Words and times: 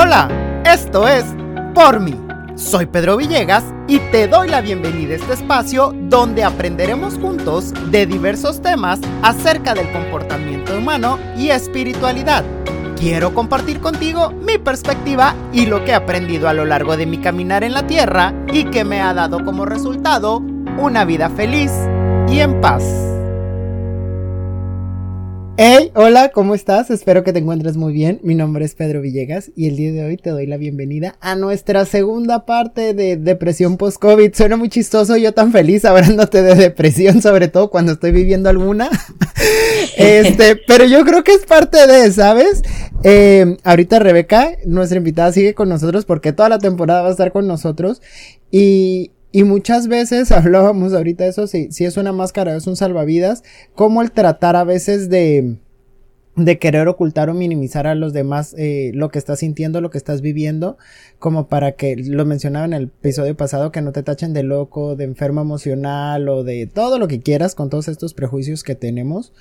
Hola, 0.00 0.28
esto 0.64 1.08
es 1.08 1.24
Por 1.74 1.98
mí. 1.98 2.14
Soy 2.54 2.86
Pedro 2.86 3.16
Villegas 3.16 3.64
y 3.88 3.98
te 3.98 4.28
doy 4.28 4.46
la 4.46 4.60
bienvenida 4.60 5.14
a 5.14 5.16
este 5.16 5.32
espacio 5.32 5.92
donde 6.02 6.44
aprenderemos 6.44 7.14
juntos 7.14 7.74
de 7.90 8.06
diversos 8.06 8.62
temas 8.62 9.00
acerca 9.22 9.74
del 9.74 9.90
comportamiento 9.90 10.78
humano 10.78 11.18
y 11.36 11.48
espiritualidad. 11.48 12.44
Quiero 12.96 13.34
compartir 13.34 13.80
contigo 13.80 14.30
mi 14.30 14.56
perspectiva 14.56 15.34
y 15.52 15.66
lo 15.66 15.84
que 15.84 15.90
he 15.90 15.94
aprendido 15.94 16.48
a 16.48 16.54
lo 16.54 16.64
largo 16.64 16.96
de 16.96 17.06
mi 17.06 17.18
caminar 17.18 17.64
en 17.64 17.72
la 17.72 17.88
tierra 17.88 18.32
y 18.52 18.66
que 18.66 18.84
me 18.84 19.00
ha 19.00 19.12
dado 19.14 19.44
como 19.44 19.66
resultado 19.66 20.36
una 20.78 21.04
vida 21.04 21.28
feliz 21.28 21.72
y 22.28 22.38
en 22.38 22.60
paz. 22.60 23.07
Hey, 25.60 25.90
hola, 25.96 26.28
¿cómo 26.28 26.54
estás? 26.54 26.88
Espero 26.88 27.24
que 27.24 27.32
te 27.32 27.40
encuentres 27.40 27.76
muy 27.76 27.92
bien. 27.92 28.20
Mi 28.22 28.36
nombre 28.36 28.64
es 28.64 28.76
Pedro 28.76 29.00
Villegas 29.00 29.50
y 29.56 29.66
el 29.66 29.74
día 29.74 29.90
de 29.90 30.04
hoy 30.04 30.16
te 30.16 30.30
doy 30.30 30.46
la 30.46 30.56
bienvenida 30.56 31.16
a 31.20 31.34
nuestra 31.34 31.84
segunda 31.84 32.46
parte 32.46 32.94
de 32.94 33.16
depresión 33.16 33.76
post-COVID. 33.76 34.32
Suena 34.34 34.56
muy 34.56 34.68
chistoso, 34.68 35.16
yo 35.16 35.34
tan 35.34 35.50
feliz 35.50 35.84
hablándote 35.84 36.42
de 36.42 36.54
depresión, 36.54 37.20
sobre 37.22 37.48
todo 37.48 37.70
cuando 37.70 37.90
estoy 37.90 38.12
viviendo 38.12 38.48
alguna. 38.48 38.88
este, 39.96 40.54
pero 40.54 40.84
yo 40.84 41.04
creo 41.04 41.24
que 41.24 41.32
es 41.32 41.44
parte 41.44 41.88
de, 41.88 42.12
¿sabes? 42.12 42.62
Eh, 43.02 43.56
ahorita 43.64 43.98
Rebeca, 43.98 44.52
nuestra 44.64 44.98
invitada, 44.98 45.32
sigue 45.32 45.54
con 45.54 45.68
nosotros 45.68 46.04
porque 46.04 46.32
toda 46.32 46.50
la 46.50 46.60
temporada 46.60 47.02
va 47.02 47.08
a 47.08 47.10
estar 47.10 47.32
con 47.32 47.48
nosotros 47.48 48.00
y, 48.52 49.10
y 49.32 49.44
muchas 49.44 49.88
veces 49.88 50.32
hablábamos 50.32 50.92
ahorita 50.92 51.24
de 51.24 51.30
eso, 51.30 51.46
si, 51.46 51.70
si 51.72 51.84
es 51.84 51.96
una 51.96 52.12
máscara, 52.12 52.56
es 52.56 52.66
un 52.66 52.76
salvavidas, 52.76 53.42
como 53.74 54.02
el 54.02 54.12
tratar 54.12 54.56
a 54.56 54.64
veces 54.64 55.08
de, 55.10 55.56
de 56.44 56.58
querer 56.58 56.88
ocultar 56.88 57.30
o 57.30 57.34
minimizar 57.34 57.86
a 57.86 57.94
los 57.94 58.12
demás 58.12 58.54
eh, 58.56 58.92
lo 58.94 59.10
que 59.10 59.18
estás 59.18 59.40
sintiendo, 59.40 59.80
lo 59.80 59.90
que 59.90 59.98
estás 59.98 60.20
viviendo, 60.20 60.78
como 61.18 61.48
para 61.48 61.72
que, 61.72 61.96
lo 61.96 62.24
mencionaba 62.24 62.64
en 62.64 62.72
el 62.72 62.84
episodio 62.84 63.36
pasado, 63.36 63.72
que 63.72 63.82
no 63.82 63.92
te 63.92 64.02
tachen 64.02 64.32
de 64.32 64.42
loco, 64.42 64.96
de 64.96 65.04
enfermo 65.04 65.40
emocional 65.40 66.28
o 66.28 66.44
de 66.44 66.66
todo 66.66 66.98
lo 66.98 67.08
que 67.08 67.20
quieras 67.20 67.54
con 67.54 67.70
todos 67.70 67.88
estos 67.88 68.14
prejuicios 68.14 68.62
que 68.62 68.74
tenemos. 68.74 69.32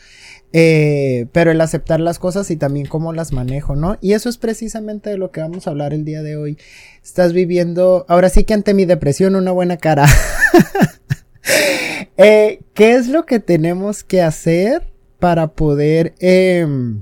Eh, 0.54 1.28
pero 1.34 1.52
el 1.52 1.60
aceptar 1.60 2.00
las 2.00 2.20
cosas 2.20 2.50
y 2.52 2.56
también 2.58 2.88
cómo 2.88 3.14
las 3.14 3.34
manejo, 3.34 3.76
¿no? 3.76 3.98
Y 4.02 4.14
eso 4.14 4.30
es 4.30 4.38
precisamente 4.38 5.10
de 5.10 5.18
lo 5.18 5.32
que 5.32 5.42
vamos 5.42 5.68
a 5.68 5.72
hablar 5.72 5.94
el 5.94 6.06
día 6.06 6.24
de 6.24 6.38
hoy. 6.38 6.58
Estás 7.04 7.34
viviendo, 7.34 8.06
ahora 8.08 8.30
sí 8.30 8.44
que 8.44 8.54
ante 8.54 8.74
mi 8.74 8.86
depresión, 8.86 9.36
una 9.36 9.52
buena 9.52 9.78
cara. 9.78 10.06
eh, 12.18 12.62
¿Qué 12.74 12.94
es 12.94 13.08
lo 13.08 13.26
que 13.26 13.40
tenemos 13.40 14.04
que 14.04 14.22
hacer 14.22 14.97
para 15.20 15.54
poder... 15.54 16.16
Em, 16.20 17.02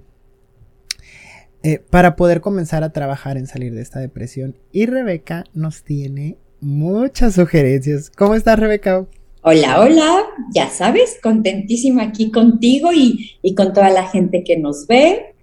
eh, 1.64 1.80
para 1.90 2.16
poder 2.16 2.42
comenzar 2.42 2.84
a 2.84 2.92
trabajar 2.92 3.38
en 3.38 3.48
salir 3.48 3.74
de 3.74 3.82
esta 3.82 4.00
depresión. 4.00 4.56
Y 4.72 4.86
Rebeca 4.86 5.46
nos 5.54 5.84
tiene 5.84 6.38
muchas 6.62 7.34
sugerencias. 7.34 8.12
¿Cómo 8.12 8.36
estás, 8.36 8.60
Rebeca? 8.60 9.08
Hola, 9.42 9.80
hola, 9.80 10.24
ya 10.54 10.70
sabes, 10.70 11.18
contentísima 11.22 12.04
aquí 12.04 12.32
contigo 12.32 12.90
y, 12.94 13.56
con 13.56 13.74
toda 13.74 13.92
la 13.92 14.08
gente 14.08 14.44
que 14.44 14.58
nos 14.58 14.88
ve, 14.88 15.36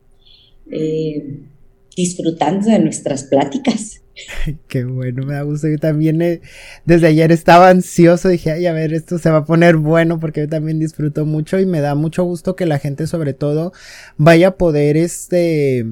eh, 0.71 1.41
disfrutando 1.97 2.67
de 2.67 2.81
nuestras 2.81 3.25
pláticas. 3.25 4.02
Qué 4.69 4.85
bueno, 4.85 5.25
me 5.25 5.35
da 5.35 5.43
gusto. 5.43 5.69
Yo 5.69 5.79
también 5.79 6.23
eh, 6.23 6.41
desde 6.85 7.09
ayer 7.09 7.33
estaba 7.33 7.71
ansioso, 7.71 8.29
dije, 8.29 8.53
ay, 8.53 8.67
a 8.67 8.73
ver, 8.73 8.93
esto 8.93 9.19
se 9.19 9.31
va 9.31 9.39
a 9.39 9.45
poner 9.45 9.77
bueno 9.77 10.19
porque 10.21 10.43
yo 10.43 10.49
también 10.49 10.79
disfruto 10.79 11.25
mucho 11.25 11.59
y 11.59 11.67
me 11.67 11.81
da 11.81 11.95
mucho 11.95 12.25
gusto 12.25 12.57
que 12.57 12.67
la 12.67 12.79
gente 12.79 13.07
sobre 13.07 13.35
todo 13.35 13.73
vaya 14.17 14.49
a 14.49 14.57
poder 14.57 14.97
este 14.97 15.87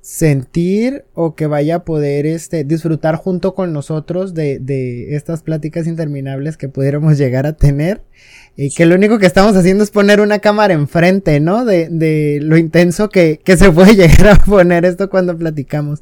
sentir 0.00 1.04
o 1.12 1.34
que 1.34 1.46
vaya 1.46 1.76
a 1.76 1.84
poder 1.84 2.24
este, 2.24 2.64
disfrutar 2.64 3.16
junto 3.16 3.54
con 3.54 3.74
nosotros 3.74 4.32
de, 4.32 4.58
de 4.58 5.14
estas 5.16 5.42
pláticas 5.42 5.86
interminables 5.86 6.56
que 6.56 6.70
pudiéramos 6.70 7.18
llegar 7.18 7.46
a 7.46 7.54
tener. 7.54 8.02
Y 8.56 8.70
que 8.70 8.86
lo 8.86 8.96
único 8.96 9.18
que 9.18 9.26
estamos 9.26 9.54
haciendo 9.54 9.84
es 9.84 9.90
poner 9.90 10.20
una 10.20 10.40
cámara 10.40 10.74
enfrente, 10.74 11.38
¿no? 11.40 11.64
De, 11.64 11.88
de 11.90 12.40
lo 12.42 12.56
intenso 12.56 13.08
que, 13.08 13.38
que 13.44 13.56
se 13.56 13.70
puede 13.70 13.94
llegar 13.96 14.28
a 14.28 14.36
poner 14.36 14.84
esto 14.84 15.10
cuando 15.10 15.36
platicamos. 15.36 16.00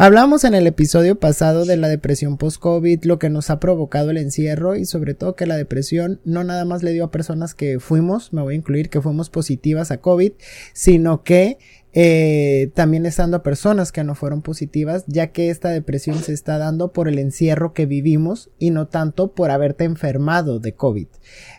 Hablamos 0.00 0.44
en 0.44 0.54
el 0.54 0.68
episodio 0.68 1.18
pasado 1.18 1.64
de 1.64 1.76
la 1.76 1.88
depresión 1.88 2.36
post-COVID, 2.36 3.02
lo 3.02 3.18
que 3.18 3.30
nos 3.30 3.50
ha 3.50 3.58
provocado 3.58 4.10
el 4.10 4.18
encierro 4.18 4.76
y 4.76 4.84
sobre 4.84 5.14
todo 5.14 5.34
que 5.34 5.44
la 5.44 5.56
depresión 5.56 6.20
no 6.24 6.44
nada 6.44 6.64
más 6.64 6.84
le 6.84 6.92
dio 6.92 7.02
a 7.02 7.10
personas 7.10 7.52
que 7.52 7.80
fuimos, 7.80 8.32
me 8.32 8.40
voy 8.40 8.54
a 8.54 8.58
incluir, 8.58 8.90
que 8.90 9.00
fuimos 9.00 9.28
positivas 9.28 9.90
a 9.90 10.00
COVID, 10.00 10.34
sino 10.72 11.24
que 11.24 11.58
eh, 11.94 12.70
también 12.74 13.06
estando 13.06 13.38
a 13.38 13.42
personas 13.42 13.90
que 13.90 14.04
no 14.04 14.14
fueron 14.14 14.40
positivas, 14.40 15.02
ya 15.08 15.32
que 15.32 15.50
esta 15.50 15.70
depresión 15.70 16.22
se 16.22 16.32
está 16.32 16.58
dando 16.58 16.92
por 16.92 17.08
el 17.08 17.18
encierro 17.18 17.72
que 17.72 17.86
vivimos 17.86 18.50
y 18.56 18.70
no 18.70 18.86
tanto 18.86 19.34
por 19.34 19.50
haberte 19.50 19.82
enfermado 19.82 20.60
de 20.60 20.74
COVID. 20.74 21.08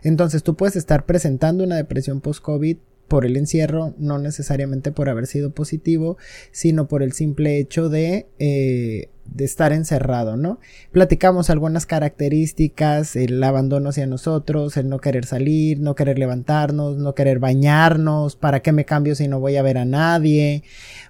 Entonces 0.01 0.43
tú 0.43 0.55
puedes 0.55 0.77
estar 0.77 1.05
presentando 1.05 1.65
una 1.65 1.75
depresión 1.75 2.21
post-COVID 2.21 2.77
por 3.09 3.25
el 3.25 3.35
encierro, 3.35 3.93
no 3.97 4.19
necesariamente 4.19 4.93
por 4.93 5.09
haber 5.09 5.27
sido 5.27 5.51
positivo, 5.51 6.17
sino 6.51 6.87
por 6.87 7.03
el 7.03 7.11
simple 7.11 7.59
hecho 7.59 7.89
de 7.89 8.27
eh, 8.39 9.09
de 9.33 9.45
estar 9.45 9.71
encerrado, 9.73 10.37
¿no? 10.37 10.59
Platicamos 10.91 11.49
algunas 11.49 11.85
características, 11.85 13.15
el 13.15 13.41
abandono 13.43 13.89
hacia 13.89 14.07
nosotros, 14.07 14.75
el 14.77 14.89
no 14.89 14.99
querer 14.99 15.25
salir, 15.25 15.79
no 15.79 15.95
querer 15.95 16.19
levantarnos, 16.19 16.97
no 16.97 17.15
querer 17.15 17.39
bañarnos, 17.39 18.35
para 18.35 18.61
qué 18.61 18.71
me 18.71 18.85
cambio 18.85 19.15
si 19.15 19.27
no 19.27 19.39
voy 19.39 19.57
a 19.57 19.61
ver 19.61 19.77
a 19.77 19.85
nadie. 19.85 20.63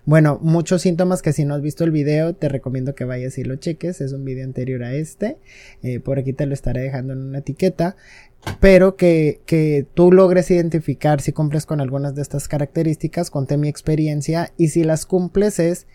Bueno, 0.05 0.39
muchos 0.41 0.81
síntomas 0.81 1.21
que 1.21 1.33
si 1.33 1.45
no 1.45 1.55
has 1.55 1.61
visto 1.61 1.83
el 1.83 1.91
video, 1.91 2.33
te 2.33 2.49
recomiendo 2.49 2.95
que 2.95 3.05
vayas 3.05 3.37
y 3.37 3.43
lo 3.43 3.55
cheques, 3.55 4.01
es 4.01 4.13
un 4.13 4.25
video 4.25 4.45
anterior 4.45 4.83
a 4.83 4.93
este, 4.93 5.37
eh, 5.83 5.99
por 5.99 6.19
aquí 6.19 6.33
te 6.33 6.45
lo 6.45 6.53
estaré 6.53 6.81
dejando 6.81 7.13
en 7.13 7.19
una 7.19 7.39
etiqueta 7.39 7.95
pero 8.61 8.95
que, 8.95 9.41
que, 9.45 9.85
tú 9.93 10.13
logres 10.13 10.49
identificar 10.49 11.19
si 11.19 11.33
cumples 11.33 11.65
con 11.65 11.81
algunas 11.81 12.15
de 12.15 12.21
estas 12.21 12.47
características, 12.47 13.29
conté 13.29 13.57
mi 13.57 13.67
experiencia 13.67 14.53
y 14.55 14.69
si 14.69 14.85
las 14.85 15.05
cumples 15.05 15.59
es 15.59 15.87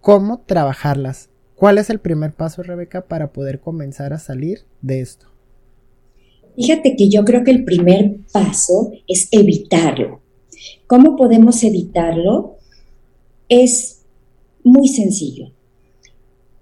cómo 0.00 0.42
trabajarlas. 0.46 1.28
¿Cuál 1.56 1.78
es 1.78 1.88
el 1.88 2.00
primer 2.00 2.34
paso, 2.34 2.62
Rebeca, 2.62 3.06
para 3.08 3.32
poder 3.32 3.60
comenzar 3.60 4.12
a 4.12 4.18
salir 4.18 4.60
de 4.82 5.00
esto? 5.00 5.26
Fíjate 6.54 6.96
que 6.96 7.08
yo 7.08 7.24
creo 7.24 7.44
que 7.44 7.50
el 7.50 7.64
primer 7.64 8.18
paso 8.30 8.92
es 9.06 9.28
evitarlo. 9.30 10.20
¿Cómo 10.86 11.16
podemos 11.16 11.62
evitarlo? 11.64 12.56
Es 13.48 14.02
muy 14.62 14.88
sencillo. 14.88 15.50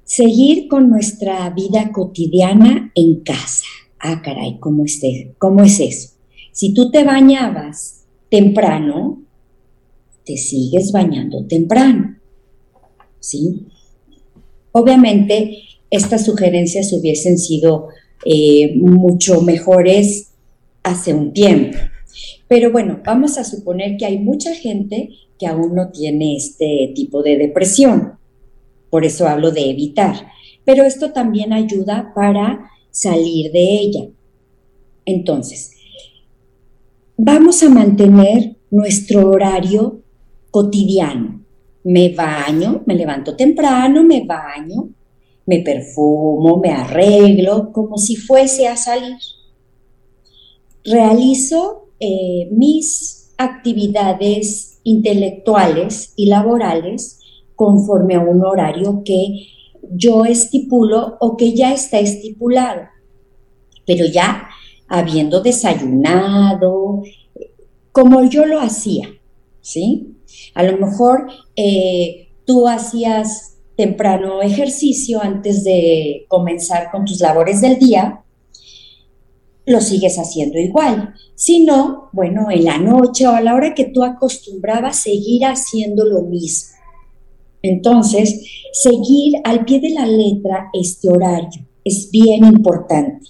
Seguir 0.04 0.68
con 0.68 0.88
nuestra 0.88 1.50
vida 1.50 1.90
cotidiana 1.92 2.92
en 2.94 3.20
casa. 3.20 3.66
Ah, 3.98 4.22
caray, 4.22 4.58
¿cómo 4.60 4.84
es, 4.84 5.00
¿cómo 5.38 5.62
es 5.62 5.80
eso? 5.80 6.10
Si 6.52 6.72
tú 6.72 6.90
te 6.90 7.02
bañabas 7.02 8.04
temprano, 8.30 9.22
te 10.24 10.36
sigues 10.36 10.92
bañando 10.92 11.46
temprano. 11.46 12.16
¿Sí? 13.18 13.66
Obviamente, 14.76 15.58
estas 15.88 16.24
sugerencias 16.24 16.92
hubiesen 16.92 17.38
sido 17.38 17.90
eh, 18.24 18.74
mucho 18.74 19.40
mejores 19.40 20.32
hace 20.82 21.14
un 21.14 21.32
tiempo. 21.32 21.78
Pero 22.48 22.72
bueno, 22.72 23.00
vamos 23.06 23.38
a 23.38 23.44
suponer 23.44 23.96
que 23.96 24.04
hay 24.04 24.18
mucha 24.18 24.52
gente 24.52 25.10
que 25.38 25.46
aún 25.46 25.76
no 25.76 25.90
tiene 25.92 26.34
este 26.34 26.90
tipo 26.92 27.22
de 27.22 27.38
depresión. 27.38 28.14
Por 28.90 29.04
eso 29.04 29.28
hablo 29.28 29.52
de 29.52 29.70
evitar. 29.70 30.26
Pero 30.64 30.82
esto 30.82 31.12
también 31.12 31.52
ayuda 31.52 32.10
para 32.12 32.68
salir 32.90 33.52
de 33.52 33.78
ella. 33.78 34.08
Entonces, 35.04 35.70
vamos 37.16 37.62
a 37.62 37.68
mantener 37.68 38.56
nuestro 38.72 39.30
horario 39.30 40.02
cotidiano 40.50 41.43
me 41.84 42.08
baño, 42.14 42.82
me 42.86 42.94
levanto 42.94 43.36
temprano, 43.36 44.02
me 44.02 44.24
baño, 44.24 44.88
me 45.46 45.60
perfumo, 45.60 46.58
me 46.58 46.70
arreglo, 46.70 47.70
como 47.72 47.98
si 47.98 48.16
fuese 48.16 48.66
a 48.66 48.76
salir. 48.76 49.16
Realizo 50.84 51.88
eh, 52.00 52.48
mis 52.50 53.34
actividades 53.36 54.80
intelectuales 54.82 56.12
y 56.16 56.26
laborales 56.26 57.20
conforme 57.54 58.14
a 58.14 58.20
un 58.20 58.44
horario 58.44 59.02
que 59.04 59.48
yo 59.90 60.24
estipulo 60.24 61.16
o 61.20 61.36
que 61.36 61.54
ya 61.54 61.72
está 61.72 61.98
estipulado, 61.98 62.82
pero 63.86 64.06
ya 64.06 64.48
habiendo 64.88 65.40
desayunado, 65.40 67.02
como 67.92 68.24
yo 68.24 68.44
lo 68.46 68.60
hacía, 68.60 69.08
¿sí? 69.60 70.13
A 70.54 70.62
lo 70.62 70.78
mejor 70.78 71.26
eh, 71.56 72.28
tú 72.44 72.66
hacías 72.68 73.56
temprano 73.76 74.40
ejercicio 74.40 75.20
antes 75.20 75.64
de 75.64 76.26
comenzar 76.28 76.90
con 76.90 77.04
tus 77.04 77.20
labores 77.20 77.60
del 77.60 77.78
día, 77.78 78.24
lo 79.66 79.80
sigues 79.80 80.18
haciendo 80.18 80.58
igual. 80.58 81.14
Si 81.34 81.64
no, 81.64 82.10
bueno, 82.12 82.50
en 82.50 82.64
la 82.64 82.78
noche 82.78 83.26
o 83.26 83.32
a 83.32 83.40
la 83.40 83.54
hora 83.54 83.74
que 83.74 83.86
tú 83.86 84.02
acostumbrabas 84.02 85.00
seguir 85.00 85.44
haciendo 85.44 86.04
lo 86.04 86.22
mismo. 86.22 86.74
Entonces, 87.62 88.42
seguir 88.72 89.34
al 89.42 89.64
pie 89.64 89.80
de 89.80 89.90
la 89.90 90.06
letra 90.06 90.68
este 90.74 91.08
horario 91.08 91.66
es 91.82 92.10
bien 92.10 92.44
importante, 92.44 93.26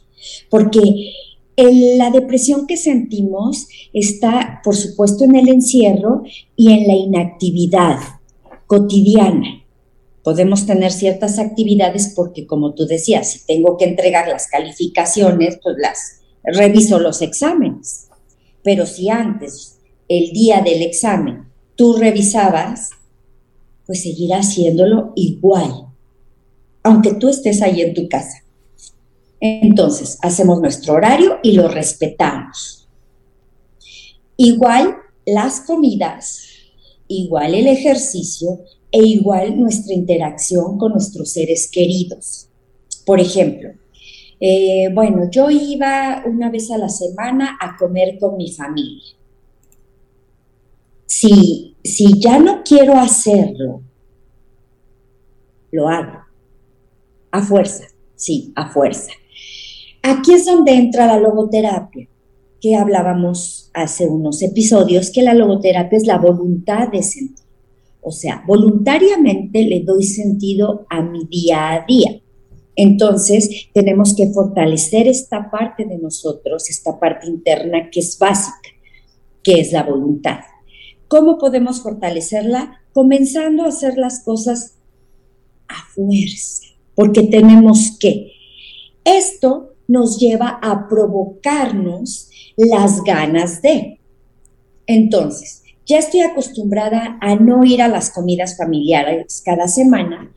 porque 0.50 1.12
la 1.56 2.10
depresión 2.10 2.66
que 2.66 2.76
sentimos 2.76 3.68
está, 3.92 4.60
por 4.64 4.76
supuesto, 4.76 5.24
en 5.24 5.36
el 5.36 5.48
encierro 5.48 6.22
y 6.56 6.72
en 6.72 6.86
la 6.86 6.94
inactividad 6.94 7.98
cotidiana. 8.66 9.62
Podemos 10.22 10.66
tener 10.66 10.90
ciertas 10.90 11.38
actividades 11.38 12.12
porque, 12.16 12.46
como 12.46 12.74
tú 12.74 12.86
decías, 12.86 13.30
si 13.30 13.46
tengo 13.46 13.76
que 13.76 13.84
entregar 13.84 14.26
las 14.26 14.48
calificaciones, 14.48 15.58
pues 15.62 15.76
las 15.78 16.20
reviso 16.42 16.98
los 16.98 17.22
exámenes. 17.22 18.08
Pero 18.62 18.86
si 18.86 19.10
antes, 19.10 19.78
el 20.08 20.32
día 20.32 20.60
del 20.62 20.82
examen, 20.82 21.44
tú 21.76 21.96
revisabas, 21.96 22.90
pues 23.86 24.02
seguirá 24.02 24.38
haciéndolo 24.38 25.12
igual, 25.14 25.88
aunque 26.82 27.14
tú 27.14 27.28
estés 27.28 27.62
ahí 27.62 27.82
en 27.82 27.94
tu 27.94 28.08
casa. 28.08 28.43
Entonces, 29.46 30.16
hacemos 30.22 30.58
nuestro 30.62 30.94
horario 30.94 31.38
y 31.42 31.52
lo 31.52 31.68
respetamos. 31.68 32.88
Igual 34.38 34.96
las 35.26 35.60
comidas, 35.60 36.46
igual 37.08 37.54
el 37.54 37.66
ejercicio 37.66 38.60
e 38.90 39.06
igual 39.06 39.60
nuestra 39.60 39.92
interacción 39.92 40.78
con 40.78 40.92
nuestros 40.92 41.30
seres 41.30 41.70
queridos. 41.70 42.48
Por 43.04 43.20
ejemplo, 43.20 43.68
eh, 44.40 44.88
bueno, 44.94 45.28
yo 45.30 45.50
iba 45.50 46.22
una 46.24 46.50
vez 46.50 46.70
a 46.70 46.78
la 46.78 46.88
semana 46.88 47.58
a 47.60 47.76
comer 47.76 48.16
con 48.18 48.38
mi 48.38 48.50
familia. 48.50 49.12
Si, 51.04 51.76
si 51.84 52.18
ya 52.18 52.38
no 52.38 52.62
quiero 52.64 52.94
hacerlo, 52.94 53.82
lo 55.70 55.86
hago. 55.86 56.20
A 57.30 57.42
fuerza, 57.42 57.84
sí, 58.16 58.50
a 58.56 58.70
fuerza. 58.70 59.12
Aquí 60.06 60.34
es 60.34 60.44
donde 60.44 60.72
entra 60.72 61.06
la 61.06 61.18
logoterapia, 61.18 62.06
que 62.60 62.76
hablábamos 62.76 63.70
hace 63.72 64.06
unos 64.06 64.42
episodios, 64.42 65.10
que 65.10 65.22
la 65.22 65.32
logoterapia 65.32 65.96
es 65.96 66.06
la 66.06 66.18
voluntad 66.18 66.88
de 66.88 67.02
sentir. 67.02 67.46
O 68.02 68.12
sea, 68.12 68.44
voluntariamente 68.46 69.64
le 69.64 69.80
doy 69.80 70.04
sentido 70.04 70.84
a 70.90 71.00
mi 71.00 71.24
día 71.24 71.72
a 71.72 71.86
día. 71.86 72.20
Entonces, 72.76 73.68
tenemos 73.72 74.14
que 74.14 74.30
fortalecer 74.30 75.08
esta 75.08 75.50
parte 75.50 75.86
de 75.86 75.96
nosotros, 75.96 76.68
esta 76.68 77.00
parte 77.00 77.26
interna 77.26 77.88
que 77.90 78.00
es 78.00 78.18
básica, 78.18 78.68
que 79.42 79.54
es 79.54 79.72
la 79.72 79.84
voluntad. 79.84 80.40
¿Cómo 81.08 81.38
podemos 81.38 81.80
fortalecerla? 81.80 82.82
Comenzando 82.92 83.62
a 83.62 83.68
hacer 83.68 83.96
las 83.96 84.22
cosas 84.22 84.74
a 85.66 85.76
fuerza, 85.94 86.66
porque 86.94 87.22
tenemos 87.22 87.96
que. 87.98 88.32
Esto 89.02 89.73
nos 89.88 90.18
lleva 90.18 90.58
a 90.62 90.88
provocarnos 90.88 92.30
las 92.56 93.02
ganas 93.02 93.60
de. 93.62 94.00
Entonces, 94.86 95.62
ya 95.86 95.98
estoy 95.98 96.20
acostumbrada 96.20 97.18
a 97.20 97.34
no 97.36 97.64
ir 97.64 97.82
a 97.82 97.88
las 97.88 98.10
comidas 98.10 98.56
familiares 98.56 99.42
cada 99.44 99.68
semana. 99.68 100.32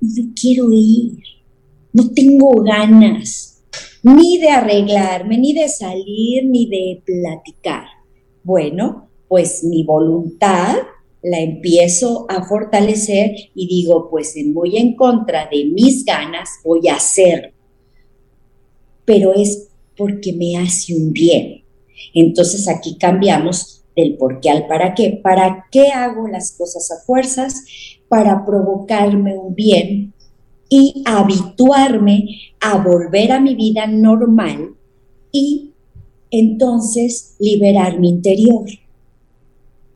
No 0.00 0.32
quiero 0.38 0.68
ir, 0.72 1.18
no 1.92 2.10
tengo 2.10 2.62
ganas 2.62 3.52
ni 4.02 4.38
de 4.38 4.50
arreglarme, 4.50 5.38
ni 5.38 5.52
de 5.52 5.68
salir, 5.68 6.44
ni 6.46 6.66
de 6.66 7.02
platicar. 7.04 7.84
Bueno, 8.42 9.08
pues 9.28 9.62
mi 9.64 9.84
voluntad 9.84 10.76
la 11.22 11.40
empiezo 11.40 12.26
a 12.28 12.44
fortalecer 12.44 13.30
y 13.54 13.68
digo, 13.68 14.10
pues 14.10 14.34
voy 14.52 14.76
en 14.76 14.96
contra 14.96 15.48
de 15.50 15.64
mis 15.66 16.04
ganas, 16.04 16.48
voy 16.64 16.88
a 16.88 16.96
hacer 16.96 17.54
pero 19.04 19.34
es 19.34 19.68
porque 19.96 20.32
me 20.32 20.56
hace 20.56 20.94
un 20.94 21.12
bien. 21.12 21.62
Entonces 22.14 22.68
aquí 22.68 22.96
cambiamos 22.98 23.82
del 23.96 24.16
por 24.16 24.40
qué 24.40 24.50
al 24.50 24.66
para 24.66 24.94
qué. 24.94 25.20
¿Para 25.22 25.66
qué 25.70 25.88
hago 25.88 26.28
las 26.28 26.52
cosas 26.52 26.90
a 26.90 27.04
fuerzas? 27.04 27.64
Para 28.08 28.44
provocarme 28.44 29.36
un 29.38 29.54
bien 29.54 30.12
y 30.68 31.02
habituarme 31.04 32.24
a 32.60 32.82
volver 32.82 33.32
a 33.32 33.40
mi 33.40 33.54
vida 33.54 33.86
normal 33.86 34.74
y 35.30 35.72
entonces 36.30 37.36
liberar 37.38 38.00
mi 38.00 38.08
interior. 38.08 38.64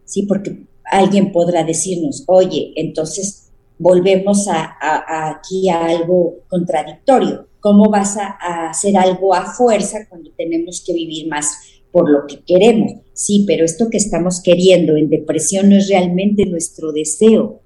Sí, 0.05 0.23
porque 0.23 0.67
alguien 0.85 1.33
podrá 1.33 1.65
decirnos, 1.65 2.25
oye, 2.27 2.73
entonces 2.77 3.46
volvemos 3.79 4.49
a, 4.49 5.31
aquí 5.31 5.69
a 5.69 5.87
algo 5.87 6.41
contradictorio. 6.49 7.49
¿Cómo 7.61 7.91
vas 7.91 8.17
a, 8.17 8.69
hacer 8.69 8.97
algo 8.97 9.35
a 9.35 9.53
fuerza 9.53 10.07
cuando 10.09 10.31
tenemos 10.37 10.83
que 10.85 10.93
vivir 10.93 11.29
más 11.29 11.59
por 11.91 12.11
lo 12.11 12.27
que 12.27 12.41
queremos? 12.41 12.93
Sí, 13.13 13.45
pero 13.47 13.65
esto 13.65 13.91
que 13.91 13.97
estamos 13.97 14.41
queriendo 14.43 14.97
en 14.97 15.11
depresión 15.11 15.71
no 15.71 15.77
es 15.77 15.89
realmente 15.89 16.47
nuestro 16.47 16.93
deseo. 16.93 17.61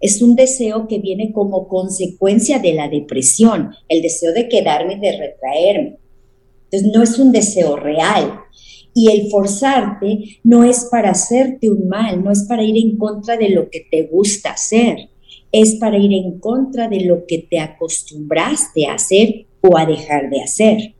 Es 0.00 0.22
un 0.22 0.36
deseo 0.36 0.86
que 0.86 0.98
viene 0.98 1.32
como 1.32 1.66
consecuencia 1.66 2.60
de 2.60 2.72
la 2.72 2.88
depresión, 2.88 3.72
el 3.88 4.00
deseo 4.00 4.32
de 4.32 4.48
quedarme 4.48 4.94
y 4.94 5.00
de 5.00 5.18
retraerme. 5.18 5.98
Entonces 6.64 6.92
no 6.94 7.02
es 7.02 7.18
un 7.18 7.32
deseo 7.32 7.76
real. 7.76 8.40
Y 8.94 9.10
el 9.10 9.30
forzarte 9.30 10.40
no 10.42 10.64
es 10.64 10.88
para 10.90 11.10
hacerte 11.10 11.70
un 11.70 11.88
mal, 11.88 12.22
no 12.24 12.32
es 12.32 12.44
para 12.48 12.62
ir 12.62 12.76
en 12.76 12.96
contra 12.96 13.36
de 13.36 13.50
lo 13.50 13.68
que 13.70 13.86
te 13.90 14.04
gusta 14.04 14.52
hacer 14.52 15.10
es 15.52 15.76
para 15.76 15.98
ir 15.98 16.12
en 16.12 16.38
contra 16.38 16.88
de 16.88 17.00
lo 17.00 17.26
que 17.26 17.38
te 17.38 17.58
acostumbraste 17.58 18.86
a 18.86 18.94
hacer 18.94 19.46
o 19.60 19.76
a 19.76 19.86
dejar 19.86 20.30
de 20.30 20.42
hacer, 20.42 20.94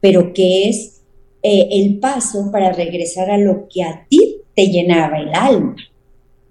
pero 0.00 0.32
que 0.32 0.68
es 0.68 1.00
eh, 1.42 1.68
el 1.70 1.98
paso 1.98 2.50
para 2.52 2.72
regresar 2.72 3.30
a 3.30 3.38
lo 3.38 3.68
que 3.68 3.82
a 3.82 4.06
ti 4.08 4.36
te 4.54 4.66
llenaba 4.66 5.18
el 5.18 5.34
alma, 5.34 5.76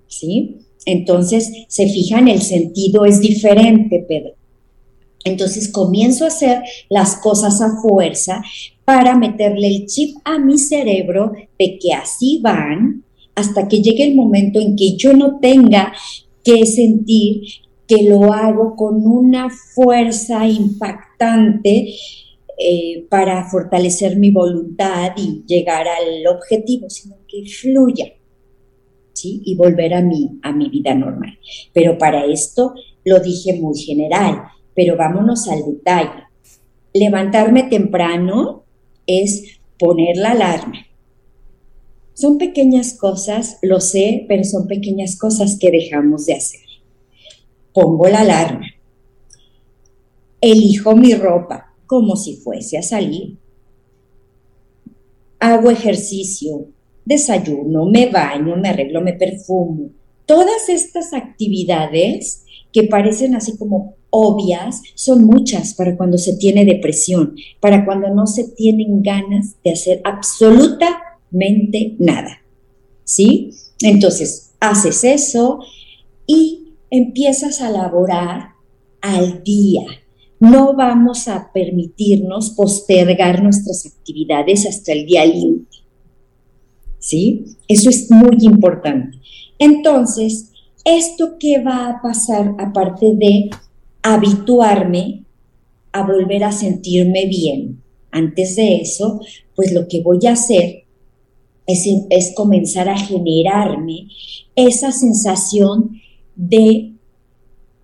¿sí? 0.08 0.58
Entonces, 0.86 1.52
se 1.68 1.88
fijan, 1.88 2.28
el 2.28 2.42
sentido 2.42 3.06
es 3.06 3.20
diferente, 3.20 4.06
Pedro. 4.08 4.34
Entonces 5.26 5.72
comienzo 5.72 6.24
a 6.24 6.30
hacer 6.30 6.64
las 6.90 7.18
cosas 7.18 7.62
a 7.62 7.82
fuerza 7.82 8.42
para 8.86 9.18
meterle 9.18 9.68
el 9.68 9.86
chip 9.86 10.18
a 10.24 10.40
mi 10.40 10.58
cerebro 10.58 11.34
de 11.60 11.78
que 11.78 11.94
así 11.94 12.40
van 12.42 13.04
hasta 13.36 13.68
que 13.68 13.82
llegue 13.82 14.06
el 14.06 14.16
momento 14.16 14.60
en 14.60 14.76
que 14.76 14.96
yo 14.96 15.14
no 15.14 15.40
tenga 15.40 15.94
que 16.44 16.66
sentir 16.66 17.42
que 17.88 18.04
lo 18.04 18.32
hago 18.32 18.76
con 18.76 19.06
una 19.06 19.50
fuerza 19.50 20.48
impactante 20.48 21.94
eh, 22.62 23.06
para 23.10 23.50
fortalecer 23.50 24.18
mi 24.18 24.32
voluntad 24.32 25.14
y 25.16 25.44
llegar 25.48 25.88
al 25.88 26.28
objetivo, 26.28 26.90
sino 26.90 27.16
que 27.28 27.46
fluya, 27.46 28.06
¿sí? 29.14 29.42
Y 29.46 29.56
volver 29.56 29.94
a 29.94 30.02
mi, 30.02 30.40
a 30.44 30.52
mi 30.52 30.70
vida 30.70 30.94
normal. 30.94 31.40
Pero 31.74 31.98
para 31.98 32.26
esto 32.26 32.74
lo 33.06 33.20
dije 33.22 33.54
muy 33.54 33.80
general, 33.80 34.44
pero 34.76 34.98
vámonos 34.98 35.48
al 35.48 35.64
detalle. 35.66 36.26
Levantarme 36.94 37.64
temprano 37.64 38.66
es 39.08 39.62
poner 39.80 40.18
la 40.18 40.32
alarma, 40.32 40.86
son 42.20 42.38
pequeñas 42.38 42.96
cosas, 42.96 43.60
lo 43.62 43.80
sé, 43.80 44.26
pero 44.28 44.44
son 44.44 44.68
pequeñas 44.68 45.18
cosas 45.18 45.58
que 45.58 45.72
dejamos 45.72 46.26
de 46.26 46.34
hacer. 46.34 46.60
Pongo 47.74 48.10
la 48.10 48.20
alarma. 48.20 48.66
Elijo 50.42 50.96
mi 50.98 51.14
ropa 51.14 51.74
como 51.88 52.18
si 52.18 52.36
fuese 52.36 52.78
a 52.78 52.84
salir. 52.84 53.38
Hago 55.40 55.72
ejercicio, 55.72 56.68
desayuno, 57.06 57.86
me 57.86 58.08
baño, 58.08 58.58
me 58.58 58.68
arreglo, 58.68 59.00
me 59.00 59.14
perfumo. 59.14 59.92
Todas 60.26 60.68
estas 60.68 61.14
actividades 61.14 62.44
que 62.74 62.84
parecen 62.84 63.36
así 63.36 63.58
como 63.58 63.96
obvias, 64.10 64.82
son 64.96 65.24
muchas 65.24 65.74
para 65.74 65.96
cuando 65.96 66.18
se 66.18 66.36
tiene 66.36 66.66
depresión, 66.66 67.36
para 67.62 67.86
cuando 67.86 68.10
no 68.10 68.28
se 68.28 68.50
tienen 68.50 69.02
ganas 69.02 69.56
de 69.64 69.72
hacer 69.72 70.02
absoluta 70.04 70.98
mente 71.32 71.96
nada. 72.00 72.42
¿Sí? 73.04 73.52
Entonces, 73.82 74.52
haces 74.60 75.04
eso 75.04 75.60
y 76.28 76.74
empiezas 76.92 77.62
a 77.62 77.72
laborar 77.72 78.50
al 79.02 79.44
día. 79.44 79.86
No 80.40 80.74
vamos 80.76 81.28
a 81.28 81.52
permitirnos 81.52 82.52
postergar 82.52 83.44
nuestras 83.44 83.86
actividades 83.86 84.66
hasta 84.66 84.94
el 84.94 85.06
día 85.06 85.26
límite. 85.26 85.78
¿Sí? 87.00 87.46
Eso 87.68 87.90
es 87.90 88.10
muy 88.12 88.38
importante. 88.42 89.18
Entonces, 89.58 90.52
¿esto 90.86 91.38
qué 91.40 91.62
va 91.62 91.90
a 91.90 92.02
pasar 92.02 92.56
aparte 92.58 93.14
de 93.16 93.50
habituarme 94.02 95.24
a 95.92 96.06
volver 96.06 96.44
a 96.44 96.52
sentirme 96.52 97.26
bien? 97.26 97.82
Antes 98.12 98.56
de 98.56 98.78
eso, 98.78 99.22
pues 99.56 99.72
lo 99.72 99.88
que 99.88 100.02
voy 100.02 100.26
a 100.26 100.34
hacer 100.34 100.79
es, 101.70 102.34
comenzar 102.36 102.90
a 102.90 102.98
generarme 102.98 104.08
esa 104.56 104.92
sensación 104.92 106.02
de 106.36 106.94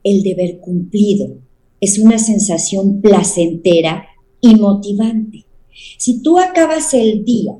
el 0.03 0.23
deber 0.23 0.59
cumplido. 0.59 1.37
Es 1.79 1.99
una 1.99 2.17
sensación 2.17 3.01
placentera 3.01 4.07
y 4.41 4.55
motivante. 4.55 5.45
Si 5.97 6.21
tú 6.21 6.39
acabas 6.39 6.93
el 6.93 7.23
día 7.25 7.53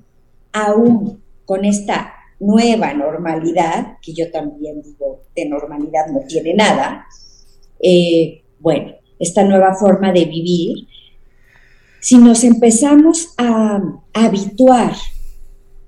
aún 0.52 1.22
con 1.46 1.66
esta 1.66 2.14
nueva 2.40 2.94
normalidad, 2.94 3.98
que 4.02 4.14
yo 4.14 4.32
también 4.32 4.82
digo 4.82 5.22
de 5.36 5.48
normalidad 5.48 6.08
no 6.12 6.22
tiene 6.28 6.54
nada, 6.54 7.06
eh, 7.80 8.44
bueno, 8.60 8.94
esta 9.20 9.44
nueva 9.44 9.76
forma 9.76 10.12
de 10.12 10.26
vivir, 10.26 10.88
si 12.00 12.18
nos 12.18 12.44
empezamos 12.44 13.34
a 13.38 13.82
habituar 14.14 14.94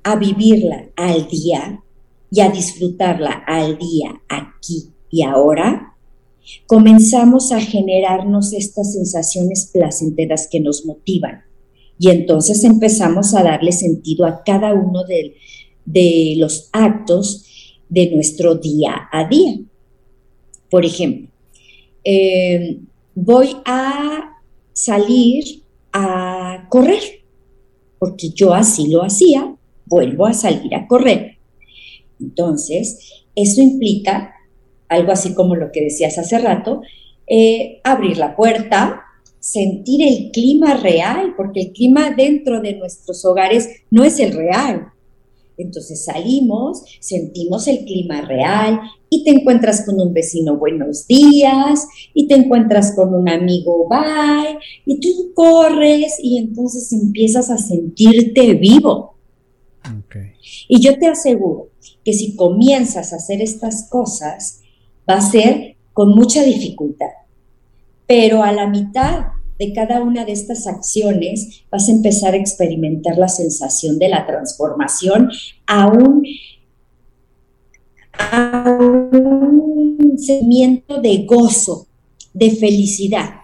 a 0.04 0.16
vivirla 0.16 0.90
al 0.96 1.28
día 1.28 1.84
y 2.30 2.42
a 2.42 2.50
disfrutarla 2.50 3.44
al 3.46 3.78
día, 3.78 4.22
aquí 4.28 4.92
y 5.10 5.24
ahora, 5.24 5.96
comenzamos 6.66 7.52
a 7.52 7.60
generarnos 7.60 8.54
estas 8.54 8.94
sensaciones 8.94 9.70
placenteras 9.72 10.48
que 10.50 10.60
nos 10.60 10.86
motivan. 10.86 11.44
Y 12.00 12.10
entonces 12.10 12.64
empezamos 12.64 13.34
a 13.34 13.44
darle 13.44 13.72
sentido 13.72 14.26
a 14.26 14.44
cada 14.44 14.74
uno 14.74 15.04
de, 15.04 16.36
los 16.38 16.70
actos 16.72 17.46
de 17.90 18.12
nuestro 18.12 18.56
día 18.56 19.08
a 19.12 19.28
día. 19.28 19.60
Por 20.70 20.86
ejemplo, 20.86 21.30
eh, 22.04 22.78
voy 23.16 23.56
a 23.66 24.38
salir 24.74 25.64
a 25.94 26.68
correr, 26.70 27.02
porque 27.98 28.30
yo 28.30 28.54
así 28.54 28.90
lo 28.90 29.02
hacía, 29.02 29.57
vuelvo 29.88 30.26
a 30.26 30.34
salir 30.34 30.76
a 30.76 30.88
correr. 30.88 31.38
Entonces, 32.20 33.26
eso 33.36 33.62
implica 33.62 34.34
algo 34.90 35.12
así 35.12 35.34
como 35.34 35.56
lo 35.56 35.72
que 35.72 35.82
decías 35.82 36.18
hace 36.18 36.40
rato, 36.40 36.82
eh, 37.28 37.82
abrir 37.84 38.18
la 38.18 38.36
puerta, 38.36 39.02
sentir 39.40 40.02
el 40.02 40.32
clima 40.32 40.76
real, 40.76 41.34
porque 41.36 41.62
el 41.62 41.72
clima 41.74 42.12
dentro 42.12 42.62
de 42.62 42.76
nuestros 42.76 43.24
hogares 43.26 43.70
no 43.92 44.04
es 44.04 44.20
el 44.20 44.34
real. 44.34 44.88
Entonces 45.58 46.06
salimos, 46.06 46.84
sentimos 47.00 47.68
el 47.68 47.80
clima 47.80 48.22
real 48.22 48.80
y 49.10 49.24
te 49.24 49.32
encuentras 49.32 49.86
con 49.86 50.00
un 50.00 50.14
vecino 50.14 50.58
buenos 50.58 51.08
días 51.08 51.88
y 52.14 52.28
te 52.28 52.36
encuentras 52.36 52.96
con 52.96 53.14
un 53.16 53.28
amigo 53.28 53.88
bye 53.90 54.60
y 54.86 55.00
tú 55.00 55.34
corres 55.34 56.20
y 56.22 56.38
entonces 56.38 56.94
empiezas 56.94 57.50
a 57.50 57.58
sentirte 57.58 58.54
vivo. 58.54 59.17
Y 60.68 60.82
yo 60.82 60.98
te 60.98 61.08
aseguro 61.08 61.70
que 62.04 62.14
si 62.14 62.36
comienzas 62.36 63.14
a 63.14 63.18
hacer 63.18 63.42
estas 63.42 63.88
cosas, 63.90 64.62
va 65.10 65.16
a 65.16 65.22
ser 65.22 65.78
con 65.94 66.14
mucha 66.16 66.44
dificultad. 66.44 67.08
Pero 68.06 68.44
a 68.44 68.52
la 68.52 68.68
mitad 68.68 69.28
de 69.58 69.74
cada 69.74 70.02
una 70.02 70.26
de 70.26 70.32
estas 70.34 70.68
acciones 70.68 71.64
vas 71.72 71.90
a 71.90 71.92
empezar 71.92 72.34
a 72.34 72.38
experimentar 72.38 73.18
la 73.18 73.28
sensación 73.28 73.98
de 73.98 74.10
la 74.10 74.26
transformación 74.26 75.32
a 75.66 75.88
un, 75.88 76.24
sentimiento 80.18 81.00
de 81.00 81.26
gozo, 81.26 81.88
de 82.34 82.52
felicidad. 82.52 83.37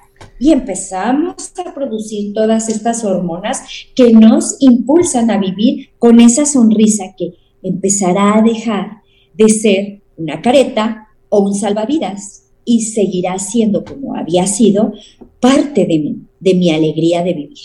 Y 0.44 0.52
empezamos 0.52 1.54
a 1.66 1.74
producir 1.74 2.34
todas 2.34 2.68
estas 2.68 3.06
hormonas 3.06 3.64
que 3.96 4.12
nos 4.12 4.58
impulsan 4.60 5.32
a 5.32 5.38
vivir 5.38 5.92
con 5.98 6.20
esa 6.20 6.46
sonrisa 6.46 7.16
que 7.18 7.36
empezará 7.62 8.38
a 8.38 8.42
dejar 8.42 9.04
de 9.36 9.48
ser 9.48 10.02
una 10.18 10.42
careta 10.42 11.08
o 11.30 11.46
un 11.48 11.56
salvavidas 11.56 12.50
y 12.66 12.82
seguirá 12.82 13.40
siendo 13.40 13.86
como 13.86 14.18
había 14.18 14.46
sido 14.46 14.92
parte 15.40 15.86
de 15.86 16.00
mí, 16.00 16.28
de 16.42 16.56
mi 16.56 16.72
alegría 16.72 17.24
de 17.24 17.36
vivir. 17.36 17.60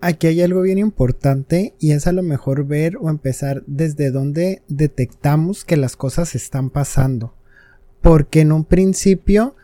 Aquí 0.00 0.26
hay 0.26 0.40
algo 0.40 0.62
bien 0.62 0.78
importante 0.78 1.74
y 1.78 1.92
es 1.92 2.08
a 2.08 2.12
lo 2.12 2.24
mejor 2.24 2.66
ver 2.66 2.96
o 2.96 3.08
empezar 3.08 3.62
desde 3.68 4.10
donde 4.10 4.62
detectamos 4.66 5.64
que 5.64 5.76
las 5.76 5.94
cosas 5.94 6.34
están 6.34 6.70
pasando. 6.70 7.34
Porque 8.02 8.40
en 8.40 8.50
un 8.50 8.64
principio 8.64 9.54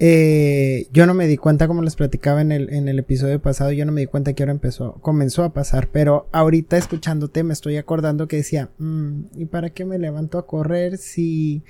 eh, 0.00 0.88
yo 0.92 1.06
no 1.06 1.14
me 1.14 1.28
di 1.28 1.36
cuenta, 1.36 1.68
como 1.68 1.82
les 1.82 1.94
platicaba 1.94 2.40
en 2.40 2.50
el, 2.50 2.72
en 2.72 2.88
el 2.88 2.98
episodio 2.98 3.40
pasado, 3.40 3.70
yo 3.70 3.86
no 3.86 3.92
me 3.92 4.00
di 4.00 4.06
cuenta 4.08 4.32
que 4.32 4.42
ahora 4.42 4.58
comenzó 5.00 5.44
a 5.44 5.52
pasar, 5.52 5.88
pero 5.92 6.26
ahorita 6.32 6.76
escuchándote 6.76 7.44
me 7.44 7.52
estoy 7.52 7.76
acordando 7.76 8.26
que 8.26 8.36
decía, 8.36 8.70
mm, 8.78 9.20
¿y 9.36 9.44
para 9.44 9.70
qué 9.70 9.84
me 9.84 9.98
levanto 9.98 10.38
a 10.38 10.46
correr 10.46 10.98
si 10.98 11.62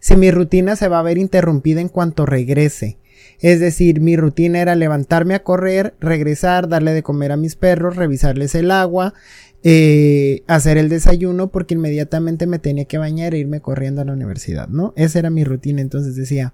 si 0.00 0.16
mi 0.16 0.30
rutina 0.30 0.76
se 0.76 0.88
va 0.88 0.98
a 0.98 1.02
ver 1.02 1.18
interrumpida 1.18 1.80
en 1.80 1.88
cuanto 1.88 2.26
regrese. 2.26 2.98
Es 3.40 3.60
decir, 3.60 4.00
mi 4.00 4.16
rutina 4.16 4.60
era 4.60 4.74
levantarme 4.74 5.34
a 5.34 5.42
correr, 5.42 5.94
regresar, 6.00 6.68
darle 6.68 6.92
de 6.92 7.02
comer 7.02 7.32
a 7.32 7.36
mis 7.36 7.56
perros, 7.56 7.96
revisarles 7.96 8.54
el 8.54 8.70
agua, 8.70 9.14
eh, 9.62 10.42
hacer 10.46 10.76
el 10.76 10.88
desayuno 10.88 11.48
porque 11.48 11.74
inmediatamente 11.74 12.46
me 12.46 12.58
tenía 12.58 12.84
que 12.84 12.98
bañar 12.98 13.34
e 13.34 13.38
irme 13.38 13.60
corriendo 13.60 14.02
a 14.02 14.04
la 14.04 14.12
universidad, 14.12 14.68
¿no? 14.68 14.92
Esa 14.96 15.20
era 15.20 15.30
mi 15.30 15.44
rutina, 15.44 15.80
entonces 15.80 16.16
decía, 16.16 16.52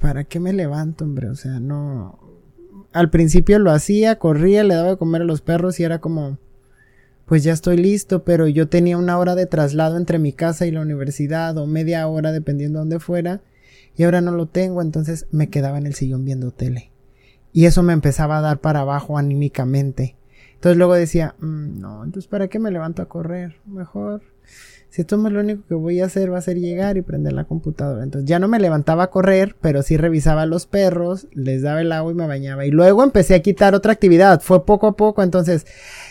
¿para 0.00 0.24
qué 0.24 0.40
me 0.40 0.52
levanto, 0.52 1.04
hombre? 1.04 1.28
O 1.28 1.34
sea, 1.34 1.60
no... 1.60 2.18
Al 2.92 3.10
principio 3.10 3.58
lo 3.58 3.70
hacía, 3.70 4.18
corría, 4.18 4.64
le 4.64 4.74
daba 4.74 4.90
de 4.90 4.96
comer 4.96 5.22
a 5.22 5.26
los 5.26 5.42
perros 5.42 5.78
y 5.78 5.84
era 5.84 6.00
como, 6.00 6.38
pues 7.26 7.44
ya 7.44 7.52
estoy 7.52 7.76
listo, 7.76 8.24
pero 8.24 8.48
yo 8.48 8.68
tenía 8.68 8.96
una 8.96 9.18
hora 9.18 9.34
de 9.34 9.44
traslado 9.44 9.98
entre 9.98 10.18
mi 10.18 10.32
casa 10.32 10.66
y 10.66 10.70
la 10.70 10.80
universidad 10.80 11.56
o 11.58 11.66
media 11.66 12.06
hora 12.08 12.32
dependiendo 12.32 12.78
de 12.78 12.80
dónde 12.80 13.00
fuera 13.00 13.42
y 13.98 14.04
ahora 14.04 14.20
no 14.20 14.32
lo 14.32 14.46
tengo, 14.46 14.80
entonces 14.80 15.26
me 15.32 15.50
quedaba 15.50 15.76
en 15.76 15.86
el 15.86 15.94
sillón 15.94 16.24
viendo 16.24 16.52
tele. 16.52 16.92
Y 17.52 17.66
eso 17.66 17.82
me 17.82 17.92
empezaba 17.92 18.38
a 18.38 18.40
dar 18.40 18.60
para 18.60 18.80
abajo 18.80 19.18
anímicamente. 19.18 20.16
Entonces 20.54 20.78
luego 20.78 20.94
decía, 20.94 21.34
mm, 21.40 21.80
no, 21.80 22.04
entonces 22.04 22.28
¿para 22.28 22.48
qué 22.48 22.58
me 22.58 22.70
levanto 22.70 23.02
a 23.02 23.08
correr? 23.08 23.56
Mejor, 23.66 24.22
si 24.90 25.02
esto 25.02 25.16
es 25.16 25.32
lo 25.32 25.40
único 25.40 25.66
que 25.68 25.74
voy 25.74 26.00
a 26.00 26.06
hacer 26.06 26.32
va 26.32 26.38
a 26.38 26.42
ser 26.42 26.58
llegar 26.58 26.96
y 26.96 27.02
prender 27.02 27.32
la 27.32 27.44
computadora. 27.44 28.02
Entonces 28.02 28.28
ya 28.28 28.38
no 28.38 28.48
me 28.48 28.58
levantaba 28.58 29.04
a 29.04 29.10
correr, 29.10 29.56
pero 29.60 29.82
sí 29.82 29.96
revisaba 29.96 30.42
a 30.42 30.46
los 30.46 30.66
perros, 30.66 31.28
les 31.32 31.62
daba 31.62 31.80
el 31.80 31.92
agua 31.92 32.12
y 32.12 32.14
me 32.14 32.26
bañaba. 32.26 32.64
Y 32.66 32.70
luego 32.70 33.02
empecé 33.02 33.34
a 33.34 33.42
quitar 33.42 33.74
otra 33.74 33.92
actividad, 33.92 34.40
fue 34.40 34.64
poco 34.64 34.86
a 34.86 34.96
poco, 34.96 35.22
entonces 35.22 35.66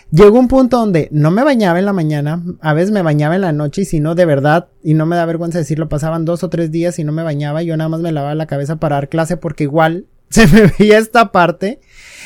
Llegó 0.09 0.39
un 0.39 0.47
punto 0.47 0.77
donde 0.77 1.09
no 1.11 1.31
me 1.31 1.43
bañaba 1.43 1.79
en 1.79 1.85
la 1.85 1.91
mañana, 1.91 2.41
a 2.61 2.73
veces 2.73 2.91
me 2.91 3.01
bañaba 3.01 3.35
en 3.35 3.41
la 3.41 3.51
noche 3.51 3.81
y 3.81 3.85
si 3.85 3.99
no, 3.99 4.15
de 4.15 4.25
verdad, 4.25 4.69
y 4.81 4.93
no 4.93 5.05
me 5.05 5.17
da 5.17 5.25
vergüenza 5.25 5.57
decirlo, 5.57 5.89
pasaban 5.89 6.23
dos 6.23 6.45
o 6.45 6.49
tres 6.49 6.71
días 6.71 6.97
y 6.97 7.03
no 7.03 7.11
me 7.11 7.23
bañaba, 7.23 7.61
yo 7.61 7.75
nada 7.75 7.89
más 7.89 7.99
me 7.99 8.13
lavaba 8.13 8.33
la 8.33 8.45
cabeza 8.45 8.77
para 8.77 8.95
dar 8.95 9.09
clase 9.09 9.35
porque 9.35 9.65
igual 9.65 10.05
se 10.29 10.47
me 10.47 10.71
veía 10.77 10.97
esta 10.97 11.31
parte. 11.31 11.79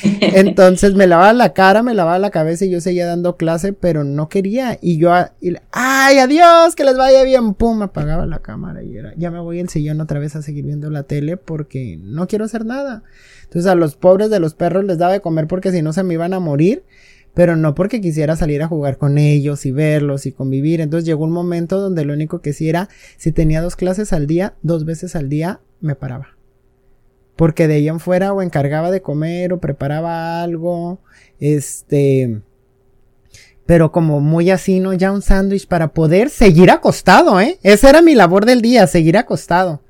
Entonces 0.04 0.96
me 0.96 1.06
lavaba 1.06 1.32
la 1.34 1.54
cara, 1.54 1.84
me 1.84 1.94
lavaba 1.94 2.18
la 2.18 2.32
cabeza 2.32 2.66
y 2.66 2.72
yo 2.72 2.82
seguía 2.82 3.06
dando 3.06 3.38
clase, 3.38 3.72
pero 3.72 4.04
no 4.04 4.30
quería. 4.30 4.80
Y 4.82 4.98
yo, 4.98 5.14
ay, 5.14 6.18
adiós, 6.18 6.76
que 6.76 6.84
les 6.84 6.98
vaya 6.98 7.24
bien. 7.24 7.54
Pum, 7.54 7.82
apagaba 7.84 8.26
la 8.26 8.40
cámara 8.40 8.82
y 8.84 8.98
era, 8.98 9.14
ya 9.18 9.30
me 9.30 9.40
voy 9.40 9.60
al 9.60 9.70
sillón 9.70 10.02
otra 10.02 10.20
vez 10.20 10.36
a 10.36 10.42
seguir 10.42 10.66
viendo 10.66 10.90
la 10.90 11.04
tele 11.04 11.38
porque 11.38 12.00
no 12.02 12.28
quiero 12.28 12.46
hacer 12.46 12.66
nada. 12.66 13.04
Entonces 13.44 13.70
a 13.70 13.76
los 13.76 13.96
pobres 13.96 14.30
de 14.30 14.40
los 14.40 14.56
perros 14.56 14.86
les 14.86 14.98
daba 14.98 15.14
de 15.14 15.22
comer 15.22 15.48
porque 15.48 15.72
si 15.72 15.82
no 15.82 15.94
se 15.94 16.04
me 16.04 16.16
iban 16.16 16.34
a 16.34 16.40
morir 16.40 16.84
pero 17.34 17.56
no 17.56 17.76
porque 17.76 18.02
quisiera 18.02 18.36
salir 18.36 18.62
a 18.62 18.68
jugar 18.68 18.98
con 18.98 19.18
ellos 19.18 19.66
y 19.66 19.72
verlos 19.72 20.26
y 20.26 20.34
convivir. 20.34 20.82
Entonces 20.82 21.06
llegó 21.06 21.24
un 21.24 21.32
momento 21.32 21.80
donde 21.80 22.04
lo 22.04 22.14
único 22.14 22.42
que 22.42 22.52
sí 22.52 22.68
era, 22.68 22.90
si 23.16 23.32
tenía 23.32 23.62
dos 23.62 23.78
clases 23.78 24.12
al 24.12 24.28
día, 24.28 24.56
dos 24.64 24.84
veces 24.84 25.16
al 25.16 25.30
día, 25.30 25.62
me 25.80 25.96
paraba. 25.96 26.36
Porque 27.42 27.68
de 27.68 27.74
ahí 27.74 27.88
en 27.88 28.00
fuera 28.00 28.34
o 28.34 28.44
encargaba 28.44 28.92
de 28.92 29.02
comer 29.02 29.52
o 29.52 29.60
preparaba 29.60 30.44
algo, 30.44 31.00
este, 31.40 32.40
pero 33.66 33.92
como 33.92 34.20
muy 34.20 34.52
así, 34.52 34.80
¿no? 34.80 34.94
Ya 34.94 35.12
un 35.12 35.24
sándwich 35.24 35.68
para 35.68 35.88
poder 35.88 36.30
seguir 36.30 36.70
acostado, 36.70 37.40
¿eh? 37.40 37.58
Esa 37.64 37.90
era 37.90 38.04
mi 38.04 38.14
labor 38.14 38.46
del 38.46 38.62
día, 38.62 38.86
seguir 38.86 39.18
acostado. 39.18 39.82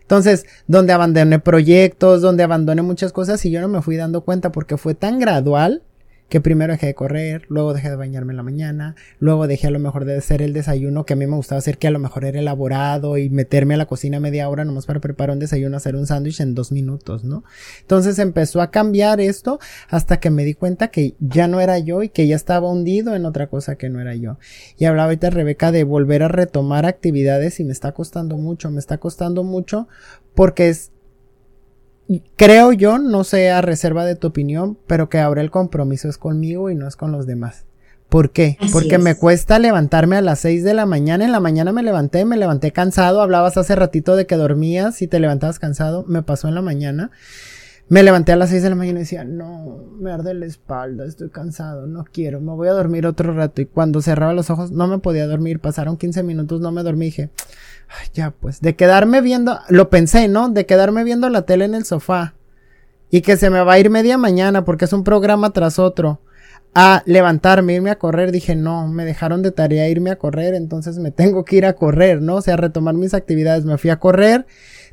Entonces, 0.00 0.46
donde 0.66 0.92
abandoné 0.92 1.38
proyectos, 1.38 2.22
donde 2.22 2.42
abandoné 2.42 2.82
muchas 2.82 3.12
cosas 3.12 3.44
y 3.44 3.52
yo 3.52 3.60
no 3.60 3.68
me 3.68 3.82
fui 3.82 3.94
dando 3.94 4.22
cuenta 4.22 4.50
porque 4.50 4.76
fue 4.76 4.96
tan 4.96 5.20
gradual 5.20 5.84
que 6.28 6.40
primero 6.40 6.72
dejé 6.72 6.86
de 6.86 6.94
correr, 6.94 7.46
luego 7.48 7.72
dejé 7.72 7.90
de 7.90 7.96
bañarme 7.96 8.32
en 8.32 8.36
la 8.36 8.42
mañana, 8.42 8.96
luego 9.20 9.46
dejé 9.46 9.68
a 9.68 9.70
lo 9.70 9.78
mejor 9.78 10.04
de 10.04 10.16
hacer 10.16 10.42
el 10.42 10.52
desayuno 10.52 11.06
que 11.06 11.12
a 11.12 11.16
mí 11.16 11.26
me 11.26 11.36
gustaba 11.36 11.58
hacer, 11.58 11.78
que 11.78 11.86
a 11.86 11.90
lo 11.90 11.98
mejor 11.98 12.24
era 12.24 12.40
elaborado 12.40 13.16
y 13.16 13.30
meterme 13.30 13.74
a 13.74 13.76
la 13.76 13.86
cocina 13.86 14.18
media 14.18 14.48
hora 14.48 14.64
nomás 14.64 14.86
para 14.86 15.00
preparar 15.00 15.34
un 15.34 15.38
desayuno, 15.38 15.76
hacer 15.76 15.94
un 15.94 16.06
sándwich 16.06 16.40
en 16.40 16.54
dos 16.54 16.72
minutos, 16.72 17.24
¿no? 17.24 17.44
Entonces 17.80 18.18
empezó 18.18 18.60
a 18.60 18.70
cambiar 18.70 19.20
esto 19.20 19.60
hasta 19.88 20.18
que 20.18 20.30
me 20.30 20.44
di 20.44 20.54
cuenta 20.54 20.88
que 20.88 21.14
ya 21.20 21.46
no 21.46 21.60
era 21.60 21.78
yo 21.78 22.02
y 22.02 22.08
que 22.08 22.26
ya 22.26 22.36
estaba 22.36 22.70
hundido 22.70 23.14
en 23.14 23.24
otra 23.24 23.46
cosa 23.46 23.76
que 23.76 23.88
no 23.88 24.00
era 24.00 24.14
yo. 24.14 24.38
Y 24.78 24.86
hablaba 24.86 25.06
ahorita 25.06 25.30
Rebeca 25.30 25.70
de 25.70 25.84
volver 25.84 26.22
a 26.24 26.28
retomar 26.28 26.86
actividades 26.86 27.60
y 27.60 27.64
me 27.64 27.72
está 27.72 27.92
costando 27.92 28.36
mucho, 28.36 28.70
me 28.70 28.80
está 28.80 28.98
costando 28.98 29.44
mucho 29.44 29.86
porque 30.34 30.68
es 30.68 30.90
creo 32.36 32.72
yo, 32.72 32.98
no 32.98 33.24
sé 33.24 33.50
a 33.50 33.60
reserva 33.60 34.04
de 34.04 34.16
tu 34.16 34.28
opinión, 34.28 34.78
pero 34.86 35.08
que 35.08 35.18
ahora 35.18 35.42
el 35.42 35.50
compromiso 35.50 36.08
es 36.08 36.18
conmigo 36.18 36.70
y 36.70 36.74
no 36.74 36.86
es 36.86 36.96
con 36.96 37.12
los 37.12 37.26
demás. 37.26 37.64
¿Por 38.08 38.30
qué? 38.30 38.56
Porque 38.72 38.98
me 38.98 39.16
cuesta 39.16 39.58
levantarme 39.58 40.16
a 40.16 40.22
las 40.22 40.38
6 40.38 40.62
de 40.62 40.74
la 40.74 40.86
mañana. 40.86 41.24
En 41.24 41.32
la 41.32 41.40
mañana 41.40 41.72
me 41.72 41.82
levanté, 41.82 42.24
me 42.24 42.36
levanté 42.36 42.70
cansado. 42.70 43.20
Hablabas 43.20 43.56
hace 43.56 43.74
ratito 43.74 44.14
de 44.14 44.26
que 44.26 44.36
dormías 44.36 45.02
y 45.02 45.08
te 45.08 45.18
levantabas 45.18 45.58
cansado. 45.58 46.04
Me 46.06 46.22
pasó 46.22 46.46
en 46.46 46.54
la 46.54 46.62
mañana. 46.62 47.10
Me 47.88 48.02
levanté 48.02 48.32
a 48.32 48.36
las 48.36 48.50
6 48.50 48.62
de 48.62 48.70
la 48.70 48.74
mañana 48.76 48.98
y 48.98 49.02
decía, 49.02 49.24
no, 49.24 49.84
me 50.00 50.10
arde 50.10 50.34
la 50.34 50.46
espalda, 50.46 51.04
estoy 51.04 51.30
cansado, 51.30 51.86
no 51.86 52.04
quiero, 52.04 52.40
me 52.40 52.50
voy 52.50 52.66
a 52.66 52.72
dormir 52.72 53.06
otro 53.06 53.32
rato. 53.32 53.62
Y 53.62 53.66
cuando 53.66 54.02
cerraba 54.02 54.32
los 54.32 54.50
ojos 54.50 54.72
no 54.72 54.88
me 54.88 54.98
podía 54.98 55.28
dormir. 55.28 55.60
Pasaron 55.60 55.96
15 55.96 56.24
minutos, 56.24 56.60
no 56.60 56.72
me 56.72 56.82
dormí. 56.82 57.06
Dije, 57.06 57.30
ya 58.14 58.30
pues, 58.30 58.60
de 58.60 58.76
quedarme 58.76 59.20
viendo, 59.20 59.58
lo 59.68 59.90
pensé, 59.90 60.28
¿no? 60.28 60.48
De 60.48 60.66
quedarme 60.66 61.04
viendo 61.04 61.28
la 61.28 61.42
tele 61.42 61.64
en 61.64 61.74
el 61.74 61.84
sofá. 61.84 62.34
Y 63.10 63.20
que 63.20 63.36
se 63.36 63.50
me 63.50 63.62
va 63.62 63.74
a 63.74 63.78
ir 63.78 63.90
media 63.90 64.18
mañana 64.18 64.64
porque 64.64 64.86
es 64.86 64.92
un 64.92 65.04
programa 65.04 65.50
tras 65.50 65.78
otro 65.78 66.20
a 66.78 67.02
levantarme, 67.06 67.72
irme 67.72 67.90
a 67.90 67.98
correr, 67.98 68.32
dije, 68.32 68.54
no, 68.54 68.86
me 68.86 69.06
dejaron 69.06 69.40
de 69.40 69.50
tarea 69.50 69.88
irme 69.88 70.10
a 70.10 70.16
correr, 70.16 70.52
entonces 70.52 70.98
me 70.98 71.10
tengo 71.12 71.42
que 71.42 71.56
ir 71.56 71.64
a 71.64 71.72
correr, 71.72 72.20
¿no? 72.20 72.36
O 72.36 72.42
sea, 72.42 72.58
retomar 72.58 72.94
mis 72.94 73.14
actividades. 73.14 73.64
Me 73.64 73.78
fui 73.78 73.88
a 73.88 73.98
correr, 73.98 74.46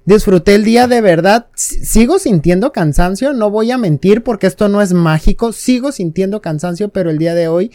disfruté 0.05 0.55
el 0.55 0.63
día 0.63 0.87
de 0.87 1.01
verdad, 1.01 1.47
sigo 1.55 2.19
sintiendo 2.19 2.71
cansancio, 2.71 3.33
no 3.33 3.49
voy 3.49 3.71
a 3.71 3.77
mentir 3.77 4.23
porque 4.23 4.47
esto 4.47 4.69
no 4.69 4.81
es 4.81 4.93
mágico, 4.93 5.51
sigo 5.51 5.91
sintiendo 5.91 6.41
cansancio, 6.41 6.87
pero 6.87 7.09
el 7.09 7.17
día 7.17 7.35
de 7.35 7.49
hoy 7.49 7.69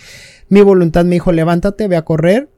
mi 0.49 0.63
voluntad 0.63 1.05
me 1.05 1.17
dijo, 1.17 1.31
levántate, 1.31 1.87
ve 1.87 1.97
a 1.97 2.07
correr. 2.07 2.49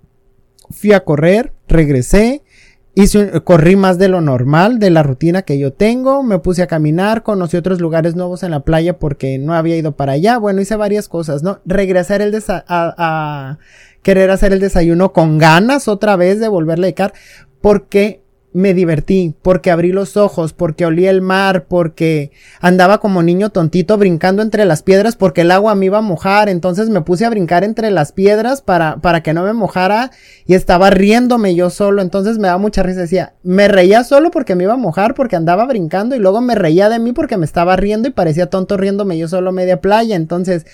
Fui 0.71 0.93
a 0.93 1.01
correr, 1.01 1.53
regresé, 1.67 2.45
Hice, 2.95 3.41
corrí 3.43 3.77
más 3.77 3.99
de 3.99 4.09
lo 4.09 4.21
normal, 4.21 4.81
de 4.81 4.91
la 4.91 5.05
rutina 5.05 5.43
que 5.43 5.59
yo 5.59 5.73
tengo, 5.73 6.25
me 6.25 6.41
puse 6.41 6.63
a 6.63 6.67
caminar, 6.67 7.23
conocí 7.23 7.57
otros 7.57 7.81
lugares 7.81 8.17
nuevos 8.17 8.43
en 8.43 8.51
la 8.51 8.61
playa 8.61 8.99
porque 8.99 9.39
no 9.39 9.55
había 9.55 9.77
ido 9.77 9.93
para 9.93 10.13
allá, 10.13 10.39
bueno, 10.39 10.61
hice 10.61 10.75
varias 10.75 11.09
cosas, 11.09 11.45
¿no? 11.45 11.61
Regresé 11.65 12.17
el 12.17 12.35
a, 12.49 12.65
a, 12.69 13.59
querer 14.03 14.31
hacer 14.31 14.53
el 14.53 14.59
desayuno 14.59 15.13
con 15.13 15.39
ganas 15.39 15.87
otra 15.87 16.17
vez 16.17 16.41
de 16.41 16.49
volverle 16.49 16.87
a 16.87 16.89
dedicar, 16.89 17.13
porque 17.61 18.20
me 18.53 18.75
divertí, 18.75 19.35
porque 19.43 19.71
abrí 19.71 19.93
los 19.93 20.17
ojos, 20.17 20.53
porque 20.53 20.85
olí 20.85 21.07
el 21.07 21.21
mar, 21.21 21.67
porque 21.69 22.33
andaba 22.61 22.99
como 22.99 23.23
niño 23.23 23.51
tontito 23.51 23.97
brincando 23.97 24.43
entre 24.43 24.65
las 24.65 24.83
piedras 24.83 25.17
porque 25.17 25.43
el 25.43 25.53
agua 25.53 25.75
me 25.75 25.87
iba 25.87 25.99
a 25.99 26.03
mojar, 26.03 26.49
entonces 26.49 26.89
me 26.89 27.03
puse 27.03 27.25
a 27.25 27.31
brincar 27.31 27.63
entre 27.63 27.91
las 27.91 28.13
piedras 28.13 28.61
para, 28.61 28.97
para 28.97 29.23
que 29.23 29.35
no 29.35 29.45
me 29.45 29.53
mojara 29.53 30.11
y 30.47 30.55
estaba 30.55 30.91
riéndome 30.91 31.55
yo 31.55 31.71
solo, 31.71 32.03
entonces 32.03 32.39
me 32.39 32.49
daba 32.49 32.59
mucha 32.59 32.83
risa, 32.83 33.01
decía, 33.01 33.35
me 33.43 33.69
reía 33.69 34.03
solo 34.03 34.31
porque 34.31 34.57
me 34.57 34.65
iba 34.65 34.75
a 34.75 34.79
mojar, 34.79 35.15
porque 35.15 35.37
andaba 35.37 35.67
brincando 35.67 36.17
y 36.17 36.19
luego 36.19 36.41
me 36.41 36.57
reía 36.57 36.89
de 36.89 36.99
mí 36.99 37.13
porque 37.13 37.37
me 37.37 37.47
estaba 37.47 37.77
riendo 37.77 38.09
y 38.09 38.13
parecía 38.13 38.47
tonto 38.47 38.77
riéndome 38.77 39.17
yo 39.17 39.29
solo 39.29 39.53
media 39.53 39.81
playa, 39.81 40.17
entonces 40.17 40.67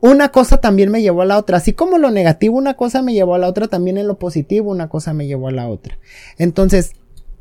una 0.00 0.30
cosa 0.30 0.58
también 0.58 0.90
me 0.90 1.02
llevó 1.02 1.22
a 1.22 1.26
la 1.26 1.38
otra. 1.38 1.58
Así 1.58 1.72
como 1.72 1.98
lo 1.98 2.10
negativo, 2.10 2.56
una 2.56 2.74
cosa 2.74 3.02
me 3.02 3.14
llevó 3.14 3.34
a 3.34 3.38
la 3.38 3.48
otra, 3.48 3.68
también 3.68 3.98
en 3.98 4.06
lo 4.06 4.18
positivo, 4.18 4.70
una 4.70 4.88
cosa 4.88 5.12
me 5.12 5.26
llevó 5.26 5.48
a 5.48 5.52
la 5.52 5.68
otra. 5.68 5.98
Entonces, 6.38 6.92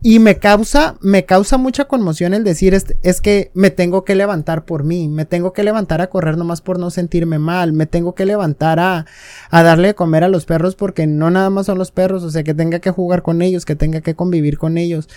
y 0.08 0.20
me 0.20 0.38
causa, 0.38 1.00
me 1.02 1.26
causa 1.26 1.58
mucha 1.58 1.86
conmoción 1.86 2.36
el 2.36 2.44
decir 2.44 2.76
es, 2.76 2.86
es, 3.02 3.22
que 3.22 3.50
me 3.56 3.72
tengo 3.72 4.06
que 4.06 4.14
levantar 4.14 4.64
por 4.64 4.84
mí, 4.84 5.10
me 5.10 5.26
tengo 5.26 5.52
que 5.52 5.64
levantar 5.64 6.00
a 6.00 6.12
correr 6.12 6.38
nomás 6.38 6.62
por 6.62 6.78
no 6.78 6.92
sentirme 6.92 7.40
mal, 7.40 7.74
me 7.74 7.88
tengo 7.88 8.14
que 8.14 8.24
levantar 8.24 8.80
a, 8.80 9.08
a 9.50 9.64
darle 9.64 9.88
de 9.88 9.96
comer 9.96 10.24
a 10.24 10.28
los 10.28 10.46
perros 10.46 10.76
porque 10.76 11.08
no 11.08 11.32
nada 11.32 11.50
más 11.50 11.66
son 11.66 11.80
los 11.80 11.90
perros, 11.90 12.22
o 12.22 12.30
sea 12.30 12.44
que 12.44 12.54
tenga 12.54 12.78
que 12.78 12.92
jugar 12.92 13.24
con 13.24 13.42
ellos, 13.42 13.66
que 13.66 13.76
tenga 13.76 14.02
que 14.02 14.14
convivir 14.14 14.60
con 14.60 14.78
ellos. 14.78 15.10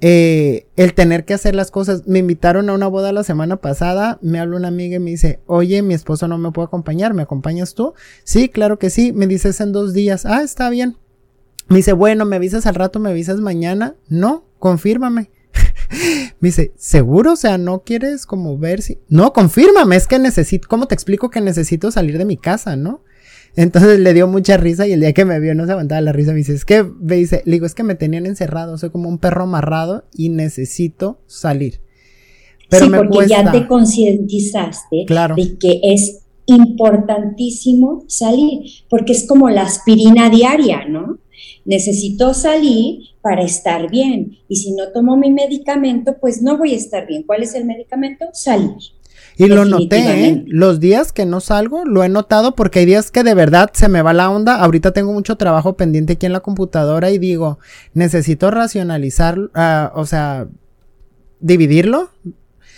Eh, 0.00 0.68
el 0.76 0.94
tener 0.94 1.24
que 1.24 1.34
hacer 1.34 1.56
las 1.56 1.72
cosas. 1.72 2.06
Me 2.06 2.20
invitaron 2.20 2.70
a 2.70 2.74
una 2.74 2.86
boda 2.86 3.10
la 3.10 3.24
semana 3.24 3.56
pasada, 3.56 4.20
me 4.22 4.38
habla 4.38 4.58
una 4.58 4.68
amiga 4.68 4.94
y 4.94 5.00
me 5.00 5.10
dice, 5.10 5.40
oye, 5.46 5.82
mi 5.82 5.94
esposo 5.94 6.28
no 6.28 6.38
me 6.38 6.52
puede 6.52 6.66
acompañar, 6.66 7.14
¿me 7.14 7.22
acompañas 7.22 7.74
tú? 7.74 7.94
Sí, 8.22 8.48
claro 8.48 8.78
que 8.78 8.90
sí, 8.90 9.12
me 9.12 9.26
dices 9.26 9.60
en 9.60 9.72
dos 9.72 9.92
días, 9.92 10.24
ah, 10.24 10.42
está 10.44 10.70
bien. 10.70 10.98
Me 11.68 11.76
dice, 11.76 11.92
bueno, 11.92 12.24
¿me 12.24 12.36
avisas 12.36 12.66
al 12.66 12.74
rato? 12.74 13.00
¿Me 13.00 13.10
avisas 13.10 13.40
mañana? 13.40 13.96
No, 14.08 14.44
confírmame. 14.58 15.30
me 16.40 16.48
dice, 16.48 16.72
¿seguro? 16.76 17.32
O 17.32 17.36
sea, 17.36 17.58
¿no 17.58 17.82
quieres 17.82 18.26
como 18.26 18.56
ver 18.56 18.82
si... 18.82 18.98
No, 19.08 19.32
confírmame, 19.32 19.96
es 19.96 20.06
que 20.06 20.18
necesito... 20.18 20.68
¿Cómo 20.68 20.86
te 20.86 20.94
explico 20.94 21.30
que 21.30 21.40
necesito 21.40 21.90
salir 21.90 22.18
de 22.18 22.24
mi 22.24 22.36
casa, 22.36 22.76
no? 22.76 23.02
Entonces 23.56 23.98
le 23.98 24.12
dio 24.12 24.28
mucha 24.28 24.58
risa 24.58 24.86
y 24.86 24.92
el 24.92 25.00
día 25.00 25.14
que 25.14 25.24
me 25.24 25.40
vio 25.40 25.54
no 25.54 25.64
se 25.64 25.72
aguantaba 25.72 26.00
la 26.02 26.12
risa. 26.12 26.32
Me 26.32 26.38
dice, 26.38 26.54
es 26.54 26.64
que, 26.64 26.84
me 26.84 27.16
dice, 27.16 27.42
le 27.46 27.52
digo, 27.52 27.66
es 27.66 27.74
que 27.74 27.82
me 27.82 27.94
tenían 27.94 28.26
encerrado, 28.26 28.76
soy 28.76 28.90
como 28.90 29.08
un 29.08 29.18
perro 29.18 29.44
amarrado 29.44 30.04
y 30.14 30.28
necesito 30.28 31.20
salir. 31.26 31.80
Pero 32.68 32.86
sí, 32.86 32.92
porque 32.94 33.28
ya 33.28 33.50
te 33.50 33.66
concientizaste 33.66 35.06
de 35.06 35.58
que 35.58 35.80
es 35.82 36.20
importantísimo 36.46 38.04
salir, 38.08 38.60
porque 38.90 39.12
es 39.12 39.26
como 39.26 39.48
la 39.50 39.62
aspirina 39.62 40.28
diaria, 40.30 40.84
¿no? 40.86 41.18
Necesito 41.66 42.32
salir 42.32 43.00
para 43.20 43.42
estar 43.42 43.90
bien. 43.90 44.38
Y 44.48 44.56
si 44.56 44.72
no 44.72 44.88
tomo 44.92 45.16
mi 45.16 45.30
medicamento, 45.30 46.16
pues 46.20 46.40
no 46.40 46.56
voy 46.56 46.72
a 46.72 46.76
estar 46.76 47.06
bien. 47.06 47.24
¿Cuál 47.24 47.42
es 47.42 47.54
el 47.54 47.64
medicamento? 47.64 48.26
Salir. 48.32 48.76
Y 49.38 49.48
lo 49.48 49.66
noté, 49.66 50.28
¿eh? 50.28 50.44
los 50.46 50.80
días 50.80 51.12
que 51.12 51.26
no 51.26 51.40
salgo, 51.40 51.84
lo 51.84 52.02
he 52.02 52.08
notado 52.08 52.54
porque 52.54 52.78
hay 52.78 52.86
días 52.86 53.10
que 53.10 53.22
de 53.22 53.34
verdad 53.34 53.70
se 53.74 53.88
me 53.88 54.00
va 54.00 54.14
la 54.14 54.30
onda. 54.30 54.56
Ahorita 54.62 54.92
tengo 54.92 55.12
mucho 55.12 55.36
trabajo 55.36 55.76
pendiente 55.76 56.14
aquí 56.14 56.24
en 56.24 56.32
la 56.32 56.40
computadora 56.40 57.10
y 57.10 57.18
digo, 57.18 57.58
necesito 57.92 58.50
racionalizar, 58.50 59.38
uh, 59.38 59.90
o 59.94 60.06
sea, 60.06 60.48
dividirlo. 61.40 62.10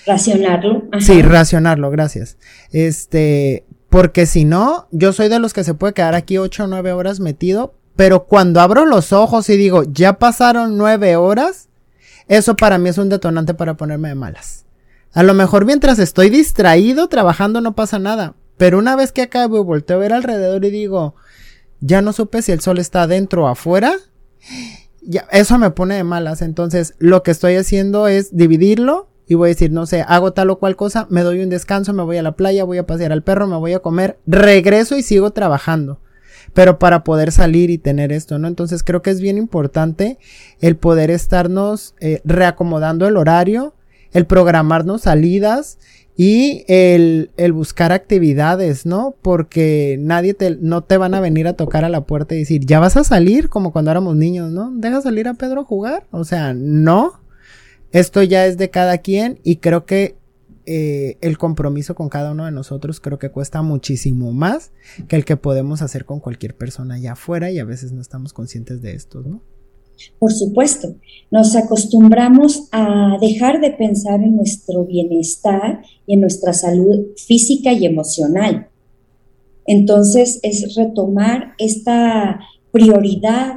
Racionarlo. 0.04 0.88
Sí, 0.98 1.22
racionarlo, 1.22 1.90
gracias. 1.90 2.38
Este, 2.72 3.64
porque 3.88 4.26
si 4.26 4.44
no, 4.44 4.88
yo 4.90 5.12
soy 5.12 5.28
de 5.28 5.38
los 5.38 5.52
que 5.52 5.62
se 5.62 5.74
puede 5.74 5.92
quedar 5.92 6.16
aquí 6.16 6.38
ocho 6.38 6.64
o 6.64 6.66
nueve 6.66 6.92
horas 6.92 7.20
metido, 7.20 7.74
pero 7.98 8.26
cuando 8.26 8.60
abro 8.60 8.86
los 8.86 9.12
ojos 9.12 9.50
y 9.50 9.56
digo, 9.56 9.82
ya 9.82 10.20
pasaron 10.20 10.78
nueve 10.78 11.16
horas, 11.16 11.68
eso 12.28 12.54
para 12.54 12.78
mí 12.78 12.90
es 12.90 12.96
un 12.96 13.08
detonante 13.08 13.54
para 13.54 13.76
ponerme 13.76 14.10
de 14.10 14.14
malas. 14.14 14.66
A 15.12 15.24
lo 15.24 15.34
mejor 15.34 15.64
mientras 15.64 15.98
estoy 15.98 16.30
distraído 16.30 17.08
trabajando 17.08 17.60
no 17.60 17.74
pasa 17.74 17.98
nada, 17.98 18.36
pero 18.56 18.78
una 18.78 18.94
vez 18.94 19.10
que 19.10 19.22
acabo 19.22 19.58
y 19.58 19.64
volteo 19.64 19.96
a 19.96 19.98
ver 19.98 20.12
alrededor 20.12 20.64
y 20.64 20.70
digo, 20.70 21.16
ya 21.80 22.00
no 22.00 22.12
supe 22.12 22.40
si 22.40 22.52
el 22.52 22.60
sol 22.60 22.78
está 22.78 23.02
adentro 23.02 23.46
o 23.46 23.48
afuera, 23.48 23.92
eso 25.32 25.58
me 25.58 25.70
pone 25.70 25.96
de 25.96 26.04
malas. 26.04 26.40
Entonces, 26.40 26.94
lo 26.98 27.24
que 27.24 27.32
estoy 27.32 27.56
haciendo 27.56 28.06
es 28.06 28.36
dividirlo 28.36 29.08
y 29.26 29.34
voy 29.34 29.48
a 29.48 29.54
decir, 29.54 29.72
no 29.72 29.86
sé, 29.86 30.04
hago 30.06 30.32
tal 30.32 30.50
o 30.50 30.60
cual 30.60 30.76
cosa, 30.76 31.08
me 31.10 31.22
doy 31.22 31.42
un 31.42 31.50
descanso, 31.50 31.92
me 31.92 32.04
voy 32.04 32.18
a 32.18 32.22
la 32.22 32.36
playa, 32.36 32.62
voy 32.62 32.78
a 32.78 32.86
pasear 32.86 33.10
al 33.10 33.24
perro, 33.24 33.48
me 33.48 33.56
voy 33.56 33.72
a 33.72 33.80
comer, 33.80 34.20
regreso 34.24 34.96
y 34.96 35.02
sigo 35.02 35.32
trabajando 35.32 35.98
pero 36.54 36.78
para 36.78 37.04
poder 37.04 37.32
salir 37.32 37.70
y 37.70 37.78
tener 37.78 38.12
esto, 38.12 38.38
¿no? 38.38 38.48
Entonces 38.48 38.82
creo 38.82 39.02
que 39.02 39.10
es 39.10 39.20
bien 39.20 39.38
importante 39.38 40.18
el 40.60 40.76
poder 40.76 41.10
estarnos 41.10 41.94
eh, 42.00 42.20
reacomodando 42.24 43.06
el 43.06 43.16
horario, 43.16 43.74
el 44.12 44.26
programarnos 44.26 45.02
salidas 45.02 45.78
y 46.16 46.64
el, 46.66 47.30
el, 47.36 47.52
buscar 47.52 47.92
actividades, 47.92 48.86
¿no? 48.86 49.14
Porque 49.22 49.96
nadie 50.00 50.34
te, 50.34 50.56
no 50.60 50.82
te 50.82 50.96
van 50.96 51.14
a 51.14 51.20
venir 51.20 51.46
a 51.46 51.52
tocar 51.52 51.84
a 51.84 51.88
la 51.88 52.06
puerta 52.06 52.34
y 52.34 52.40
decir, 52.40 52.66
ya 52.66 52.80
vas 52.80 52.96
a 52.96 53.04
salir 53.04 53.48
como 53.48 53.70
cuando 53.70 53.92
éramos 53.92 54.16
niños, 54.16 54.50
¿no? 54.50 54.72
Deja 54.74 55.00
salir 55.00 55.28
a 55.28 55.34
Pedro 55.34 55.60
a 55.60 55.64
jugar. 55.64 56.06
O 56.10 56.24
sea, 56.24 56.54
no. 56.54 57.20
Esto 57.92 58.22
ya 58.24 58.46
es 58.46 58.58
de 58.58 58.68
cada 58.68 58.98
quien 58.98 59.38
y 59.44 59.56
creo 59.56 59.86
que 59.86 60.16
eh, 60.70 61.16
el 61.22 61.38
compromiso 61.38 61.94
con 61.94 62.10
cada 62.10 62.32
uno 62.32 62.44
de 62.44 62.52
nosotros 62.52 63.00
creo 63.00 63.18
que 63.18 63.30
cuesta 63.30 63.62
muchísimo 63.62 64.34
más 64.34 64.70
que 65.08 65.16
el 65.16 65.24
que 65.24 65.38
podemos 65.38 65.80
hacer 65.80 66.04
con 66.04 66.20
cualquier 66.20 66.54
persona 66.58 66.96
allá 66.96 67.12
afuera 67.12 67.50
y 67.50 67.58
a 67.58 67.64
veces 67.64 67.92
no 67.92 68.02
estamos 68.02 68.34
conscientes 68.34 68.82
de 68.82 68.92
esto, 68.92 69.22
¿no? 69.22 69.40
Por 70.18 70.30
supuesto, 70.30 70.94
nos 71.30 71.56
acostumbramos 71.56 72.68
a 72.70 73.16
dejar 73.18 73.62
de 73.62 73.70
pensar 73.70 74.20
en 74.20 74.36
nuestro 74.36 74.84
bienestar 74.84 75.80
y 76.06 76.12
en 76.12 76.20
nuestra 76.20 76.52
salud 76.52 77.06
física 77.16 77.72
y 77.72 77.86
emocional. 77.86 78.68
Entonces 79.66 80.38
es 80.42 80.74
retomar 80.76 81.54
esta 81.56 82.40
prioridad 82.72 83.54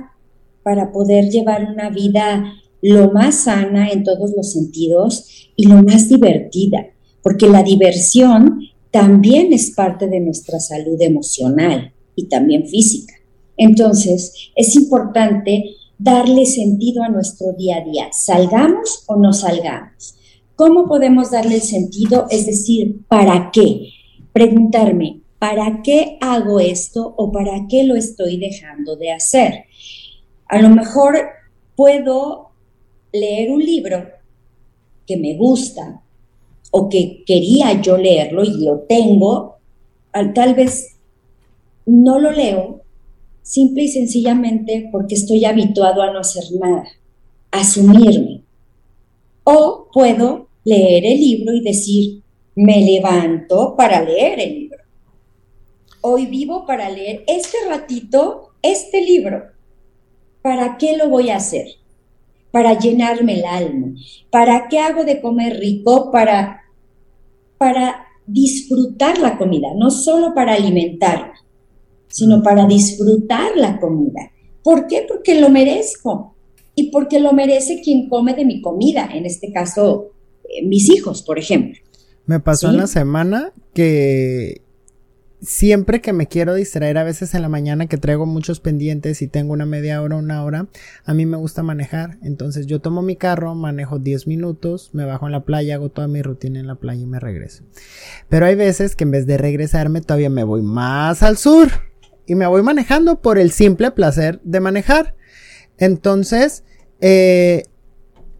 para 0.64 0.94
poder 0.94 1.30
llevar 1.30 1.74
una 1.74 1.90
vida 1.90 2.54
lo 2.82 3.12
más 3.12 3.36
sana 3.36 3.90
en 3.90 4.06
todos 4.06 4.32
los 4.34 4.54
sentidos 4.54 5.52
y 5.58 5.68
lo 5.68 5.84
más 5.84 6.08
divertida 6.08 6.86
porque 7.22 7.48
la 7.48 7.64
diversión 7.64 8.62
también 8.92 9.54
es 9.54 9.72
parte 9.72 10.08
de 10.08 10.20
nuestra 10.20 10.60
salud 10.60 11.02
emocional 11.02 11.94
y 12.16 12.26
también 12.26 12.68
física. 12.68 13.14
Entonces, 13.58 14.52
es 14.56 14.76
importante 14.76 15.76
darle 15.98 16.46
sentido 16.46 17.04
a 17.04 17.10
nuestro 17.10 17.54
día 17.54 17.78
a 17.78 17.82
día, 17.82 18.08
salgamos 18.12 19.04
o 19.08 19.16
no 19.16 19.34
salgamos. 19.34 20.16
¿Cómo 20.56 20.88
podemos 20.88 21.32
darle 21.32 21.60
sentido? 21.60 22.28
Es 22.30 22.46
decir, 22.46 23.02
¿para 23.08 23.52
qué? 23.52 23.90
Preguntarme, 24.34 25.22
¿para 25.40 25.82
qué 25.84 26.18
hago 26.22 26.60
esto 26.60 27.14
o 27.18 27.32
para 27.32 27.68
qué 27.70 27.84
lo 27.84 27.96
estoy 27.96 28.38
dejando 28.38 28.96
de 28.96 29.12
hacer? 29.12 29.66
A 30.48 30.62
lo 30.62 30.70
mejor 30.70 31.18
puedo 31.76 32.50
leer 33.14 33.52
un 33.52 33.64
libro 33.64 34.08
que 35.08 35.18
me 35.18 35.36
gusta, 35.36 36.02
o 36.72 36.90
que 36.90 37.24
quería 37.26 37.82
yo 37.82 37.98
leerlo 37.98 38.44
y 38.44 38.64
lo 38.64 38.80
tengo, 38.80 39.58
tal 40.34 40.56
vez 40.56 40.98
no 41.86 42.20
lo 42.20 42.32
leo 42.32 42.82
simple 43.42 43.84
y 43.84 43.88
sencillamente 43.90 44.90
porque 44.92 45.16
estoy 45.16 45.46
habituado 45.46 46.02
a 46.02 46.12
no 46.12 46.20
hacer 46.20 46.44
nada, 46.60 46.86
asumirme. 47.52 48.44
O 49.44 49.88
puedo 49.92 50.48
leer 50.64 51.06
el 51.06 51.20
libro 51.20 51.54
y 51.54 51.62
decir, 51.62 52.22
me 52.56 52.82
levanto 52.82 53.76
para 53.76 54.02
leer 54.02 54.40
el 54.40 54.54
libro. 54.54 54.78
Hoy 56.02 56.28
vivo 56.28 56.66
para 56.66 56.90
leer 56.90 57.24
este 57.28 57.58
ratito, 57.68 58.52
este 58.62 59.02
libro. 59.02 59.44
¿Para 60.42 60.78
qué 60.78 60.98
lo 60.98 61.10
voy 61.10 61.30
a 61.30 61.38
hacer? 61.38 61.68
Para 62.52 62.78
llenarme 62.78 63.40
el 63.40 63.46
alma. 63.46 63.94
¿Para 64.30 64.68
qué 64.68 64.80
hago 64.80 65.04
de 65.04 65.22
comer 65.22 65.60
rico? 65.60 66.12
Para, 66.12 66.61
para 67.62 68.08
disfrutar 68.26 69.20
la 69.20 69.38
comida, 69.38 69.68
no 69.78 69.92
solo 69.92 70.34
para 70.34 70.56
alimentarme, 70.56 71.34
sino 72.08 72.42
para 72.42 72.66
disfrutar 72.66 73.52
la 73.56 73.80
comida. 73.80 74.32
¿Por 74.64 74.88
qué? 74.88 75.06
Porque 75.08 75.40
lo 75.40 75.52
merezco 75.52 76.36
y 76.74 76.90
porque 76.90 77.20
lo 77.20 77.34
merece 77.34 77.80
quien 77.84 78.10
come 78.10 78.34
de 78.34 78.46
mi 78.46 78.64
comida, 78.64 79.08
en 79.14 79.28
este 79.28 79.52
caso 79.52 80.08
eh, 80.44 80.66
mis 80.66 80.90
hijos, 80.90 81.22
por 81.22 81.38
ejemplo. 81.38 81.80
Me 82.26 82.40
pasó 82.40 82.72
en 82.72 82.78
la 82.78 82.88
semana 82.88 83.54
que 83.76 84.64
siempre 85.42 86.02
que 86.02 86.14
me 86.14 86.28
quiero 86.28 86.54
distraer, 86.54 86.98
a 86.98 87.04
veces 87.04 87.34
en 87.34 87.42
la 87.42 87.50
mañana 87.50 87.88
que 87.88 87.98
traigo 87.98 88.26
muchos 88.26 88.60
pendientes 88.60 89.22
y 89.22 89.28
tengo 89.28 89.54
una 89.54 89.66
media 89.66 90.02
hora, 90.02 90.16
una 90.18 90.44
hora, 90.44 90.68
a 91.04 91.14
mí 91.14 91.26
me 91.26 91.38
gusta 91.38 91.64
manejar. 91.64 92.18
Entonces 92.24 92.68
yo 92.68 92.80
tomo 92.80 93.02
mi 93.02 93.16
carro, 93.16 93.56
manejo 93.56 94.00
10 94.00 94.28
minutos, 94.28 94.92
me 94.94 95.06
bajo 95.06 95.26
en 95.26 95.32
la 95.32 95.44
playa, 95.44 95.76
hago 95.76 95.90
toda 95.90 96.08
mi 96.08 96.22
rutina 96.22 96.60
en 96.60 96.68
la 96.68 96.76
playa 96.76 97.02
y 97.02 97.08
me 97.08 97.20
regreso. 97.20 97.64
Pero 98.30 98.46
hay 98.46 98.56
veces 98.56 98.96
que 98.96 99.04
en 99.04 99.12
vez 99.12 99.26
de 99.26 99.38
regresarme 99.38 100.02
todavía 100.02 100.30
me 100.30 100.44
voy 100.44 100.62
más 100.62 101.24
al 101.24 101.38
sur 101.38 101.70
y 102.28 102.36
me 102.36 102.46
voy 102.46 102.62
manejando 102.62 103.22
por 103.22 103.38
el 103.38 103.52
simple 103.52 103.92
placer 103.92 104.40
de 104.44 104.60
manejar. 104.60 105.16
Entonces, 105.78 106.64
eh, 107.02 107.64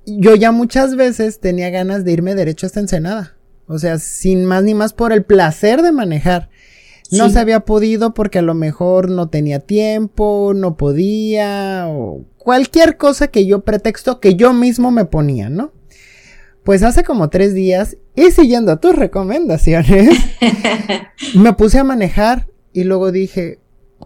yo 0.06 0.36
ya 0.36 0.52
muchas 0.52 0.96
veces 0.96 1.40
tenía 1.40 1.70
ganas 1.72 2.06
de 2.06 2.12
irme 2.12 2.36
derecho 2.36 2.68
hasta 2.68 2.80
Ensenada. 2.80 3.38
O 3.68 3.80
sea, 3.80 3.98
sin 4.00 4.46
más 4.46 4.64
ni 4.64 4.74
más 4.74 4.94
por 4.94 5.14
el 5.14 5.24
placer 5.24 5.82
de 5.82 5.92
manejar. 5.92 6.50
No 7.12 7.30
se 7.30 7.40
había 7.40 7.62
podido 7.62 8.14
porque 8.14 8.40
a 8.40 8.42
lo 8.42 8.54
mejor 8.54 9.10
no 9.10 9.28
tenía 9.28 9.60
tiempo, 9.60 10.54
no 10.56 10.78
podía, 10.78 11.86
o 11.90 12.24
cualquier 12.38 12.98
cosa 12.98 13.28
que 13.28 13.46
yo 13.46 13.62
pretexto 13.62 14.20
que 14.20 14.36
yo 14.36 14.54
mismo 14.54 14.92
me 14.92 15.06
ponía, 15.06 15.50
¿no? 15.50 15.74
Pues 16.64 16.84
hace 16.84 17.04
como 17.04 17.30
tres 17.30 17.54
días, 17.54 17.98
y 18.16 18.32
siguiendo 18.32 18.78
tus 18.78 18.96
recomendaciones, 18.96 20.18
me 21.36 21.54
puse 21.54 21.80
a 21.80 21.84
manejar 21.84 22.48
y 22.72 22.84
luego 22.84 23.12
dije, 23.12 23.60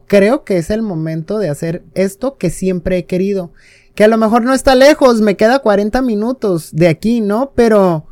creo 0.07 0.43
que 0.43 0.57
es 0.57 0.69
el 0.69 0.81
momento 0.81 1.37
de 1.37 1.49
hacer 1.49 1.83
esto 1.93 2.37
que 2.37 2.49
siempre 2.49 2.97
he 2.97 3.05
querido. 3.05 3.51
Que 3.93 4.03
a 4.03 4.07
lo 4.07 4.17
mejor 4.17 4.43
no 4.43 4.53
está 4.53 4.75
lejos, 4.75 5.21
me 5.21 5.37
queda 5.37 5.59
40 5.59 6.01
minutos 6.01 6.69
de 6.73 6.87
aquí, 6.87 7.21
¿no? 7.21 7.51
Pero 7.55 8.07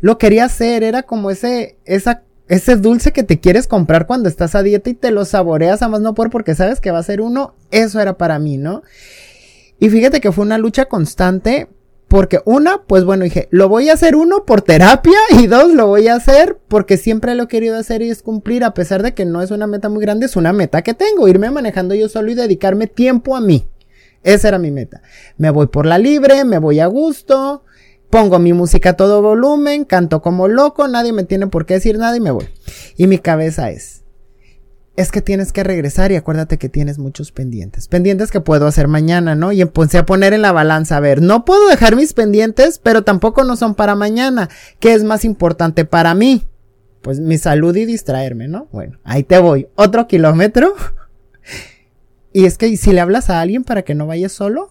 lo 0.00 0.18
quería 0.18 0.44
hacer, 0.44 0.82
era 0.82 1.04
como 1.04 1.30
ese, 1.30 1.78
esa 1.84 2.22
ese 2.48 2.76
dulce 2.76 3.12
que 3.12 3.22
te 3.22 3.40
quieres 3.40 3.66
comprar 3.66 4.06
cuando 4.06 4.28
estás 4.28 4.54
a 4.54 4.62
dieta 4.62 4.90
y 4.90 4.94
te 4.94 5.10
lo 5.10 5.24
saboreas 5.24 5.82
a 5.82 5.88
más 5.88 6.00
no 6.00 6.14
por 6.14 6.30
porque 6.30 6.54
sabes 6.54 6.80
que 6.80 6.90
va 6.90 6.98
a 6.98 7.02
ser 7.02 7.20
uno, 7.20 7.54
eso 7.70 8.00
era 8.00 8.18
para 8.18 8.38
mí, 8.38 8.58
¿no? 8.58 8.82
Y 9.78 9.90
fíjate 9.90 10.20
que 10.20 10.32
fue 10.32 10.44
una 10.44 10.58
lucha 10.58 10.86
constante 10.86 11.68
porque 12.08 12.40
una, 12.44 12.82
pues 12.82 13.04
bueno, 13.04 13.24
dije, 13.24 13.48
lo 13.50 13.70
voy 13.70 13.88
a 13.88 13.94
hacer 13.94 14.16
uno 14.16 14.44
por 14.44 14.60
terapia 14.60 15.16
y 15.40 15.46
dos, 15.46 15.72
lo 15.72 15.86
voy 15.86 16.08
a 16.08 16.16
hacer 16.16 16.58
porque 16.68 16.98
siempre 16.98 17.34
lo 17.34 17.44
he 17.44 17.48
querido 17.48 17.76
hacer 17.76 18.02
y 18.02 18.10
es 18.10 18.22
cumplir, 18.22 18.64
a 18.64 18.74
pesar 18.74 19.02
de 19.02 19.14
que 19.14 19.24
no 19.24 19.40
es 19.40 19.50
una 19.50 19.66
meta 19.66 19.88
muy 19.88 20.02
grande, 20.02 20.26
es 20.26 20.36
una 20.36 20.52
meta 20.52 20.82
que 20.82 20.94
tengo, 20.94 21.26
irme 21.26 21.50
manejando 21.50 21.94
yo 21.94 22.08
solo 22.08 22.30
y 22.30 22.34
dedicarme 22.34 22.86
tiempo 22.86 23.34
a 23.34 23.40
mí. 23.40 23.66
Esa 24.24 24.48
era 24.48 24.58
mi 24.58 24.70
meta. 24.70 25.02
Me 25.36 25.50
voy 25.50 25.68
por 25.68 25.86
la 25.86 25.98
libre, 25.98 26.44
me 26.44 26.58
voy 26.58 26.80
a 26.80 26.86
gusto, 26.86 27.64
Pongo 28.12 28.38
mi 28.38 28.52
música 28.52 28.90
a 28.90 28.92
todo 28.92 29.22
volumen, 29.22 29.86
canto 29.86 30.20
como 30.20 30.46
loco, 30.46 30.86
nadie 30.86 31.14
me 31.14 31.24
tiene 31.24 31.46
por 31.46 31.64
qué 31.64 31.72
decir 31.72 31.96
nada 31.96 32.14
y 32.14 32.20
me 32.20 32.30
voy. 32.30 32.46
Y 32.98 33.06
mi 33.06 33.16
cabeza 33.16 33.70
es, 33.70 34.04
es 34.96 35.10
que 35.10 35.22
tienes 35.22 35.50
que 35.50 35.64
regresar 35.64 36.12
y 36.12 36.16
acuérdate 36.16 36.58
que 36.58 36.68
tienes 36.68 36.98
muchos 36.98 37.32
pendientes. 37.32 37.88
Pendientes 37.88 38.30
que 38.30 38.42
puedo 38.42 38.66
hacer 38.66 38.86
mañana, 38.86 39.34
¿no? 39.34 39.50
Y 39.50 39.62
empecé 39.62 39.96
a 39.96 40.04
poner 40.04 40.34
en 40.34 40.42
la 40.42 40.52
balanza, 40.52 40.98
a 40.98 41.00
ver, 41.00 41.22
no 41.22 41.46
puedo 41.46 41.66
dejar 41.70 41.96
mis 41.96 42.12
pendientes, 42.12 42.78
pero 42.78 43.02
tampoco 43.02 43.44
no 43.44 43.56
son 43.56 43.74
para 43.74 43.94
mañana. 43.94 44.50
¿Qué 44.78 44.92
es 44.92 45.04
más 45.04 45.24
importante 45.24 45.86
para 45.86 46.14
mí? 46.14 46.44
Pues 47.00 47.18
mi 47.18 47.38
salud 47.38 47.74
y 47.76 47.86
distraerme, 47.86 48.46
¿no? 48.46 48.68
Bueno, 48.72 48.98
ahí 49.04 49.22
te 49.22 49.38
voy. 49.38 49.68
Otro 49.74 50.06
kilómetro. 50.06 50.74
y 52.34 52.44
es 52.44 52.58
que 52.58 52.76
si 52.76 52.92
le 52.92 53.00
hablas 53.00 53.30
a 53.30 53.40
alguien 53.40 53.64
para 53.64 53.80
que 53.80 53.94
no 53.94 54.06
vayas 54.06 54.32
solo, 54.32 54.70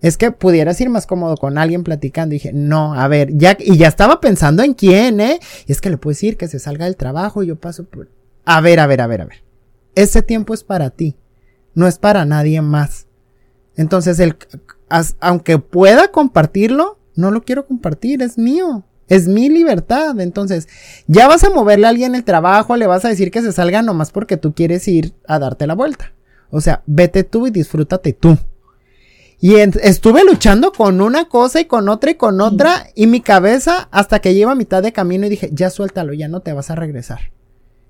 es 0.00 0.16
que 0.16 0.32
pudieras 0.32 0.80
ir 0.80 0.88
más 0.88 1.06
cómodo 1.06 1.36
con 1.36 1.58
alguien 1.58 1.84
platicando. 1.84 2.34
Y 2.34 2.38
dije, 2.38 2.52
no, 2.52 2.94
a 2.94 3.06
ver, 3.08 3.36
ya, 3.36 3.56
y 3.58 3.76
ya 3.76 3.88
estaba 3.88 4.20
pensando 4.20 4.62
en 4.62 4.74
quién, 4.74 5.20
¿eh? 5.20 5.40
Y 5.66 5.72
es 5.72 5.80
que 5.80 5.90
le 5.90 5.98
puedes 5.98 6.18
decir 6.18 6.36
que 6.36 6.48
se 6.48 6.58
salga 6.58 6.86
del 6.86 6.96
trabajo 6.96 7.42
y 7.42 7.48
yo 7.48 7.56
paso 7.56 7.84
por. 7.84 8.08
A 8.44 8.60
ver, 8.60 8.80
a 8.80 8.86
ver, 8.86 9.00
a 9.00 9.06
ver, 9.06 9.22
a 9.22 9.26
ver. 9.26 9.44
Ese 9.94 10.22
tiempo 10.22 10.54
es 10.54 10.64
para 10.64 10.90
ti, 10.90 11.16
no 11.74 11.86
es 11.86 11.98
para 11.98 12.24
nadie 12.24 12.62
más. 12.62 13.06
Entonces, 13.76 14.18
el, 14.20 14.36
aunque 15.20 15.58
pueda 15.58 16.10
compartirlo, 16.10 16.98
no 17.14 17.30
lo 17.30 17.42
quiero 17.42 17.66
compartir, 17.66 18.22
es 18.22 18.38
mío. 18.38 18.84
Es 19.08 19.26
mi 19.26 19.48
libertad. 19.48 20.18
Entonces, 20.20 20.68
ya 21.08 21.26
vas 21.26 21.42
a 21.44 21.50
moverle 21.50 21.86
a 21.86 21.90
alguien 21.90 22.14
el 22.14 22.24
trabajo, 22.24 22.76
le 22.76 22.86
vas 22.86 23.04
a 23.04 23.08
decir 23.08 23.30
que 23.30 23.42
se 23.42 23.52
salga 23.52 23.82
nomás 23.82 24.12
porque 24.12 24.36
tú 24.36 24.54
quieres 24.54 24.86
ir 24.86 25.14
a 25.26 25.38
darte 25.38 25.66
la 25.66 25.74
vuelta. 25.74 26.12
O 26.50 26.60
sea, 26.60 26.82
vete 26.86 27.24
tú 27.24 27.46
y 27.46 27.50
disfrútate 27.50 28.12
tú. 28.12 28.38
Y 29.42 29.54
estuve 29.54 30.22
luchando 30.22 30.70
con 30.70 31.00
una 31.00 31.24
cosa 31.24 31.60
y 31.60 31.64
con 31.64 31.88
otra 31.88 32.10
y 32.10 32.14
con 32.16 32.42
otra 32.42 32.88
y 32.94 33.06
mi 33.06 33.20
cabeza 33.20 33.88
hasta 33.90 34.20
que 34.20 34.34
lleva 34.34 34.52
a 34.52 34.54
mitad 34.54 34.82
de 34.82 34.92
camino 34.92 35.26
y 35.26 35.30
dije, 35.30 35.48
ya 35.52 35.70
suéltalo, 35.70 36.12
ya 36.12 36.28
no 36.28 36.40
te 36.40 36.52
vas 36.52 36.70
a 36.70 36.74
regresar. 36.74 37.20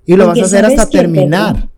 Y 0.06 0.14
lo 0.14 0.28
vas 0.28 0.38
a 0.38 0.44
hacer 0.44 0.64
hasta 0.64 0.88
terminar. 0.88 1.68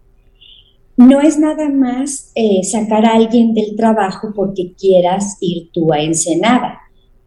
no 0.98 1.22
es 1.22 1.38
nada 1.38 1.70
más 1.70 2.32
eh, 2.34 2.62
sacar 2.64 3.06
a 3.06 3.14
alguien 3.14 3.54
del 3.54 3.74
trabajo 3.74 4.32
porque 4.34 4.74
quieras 4.78 5.38
ir 5.40 5.70
tú 5.72 5.90
a 5.90 6.00
Ensenada. 6.00 6.78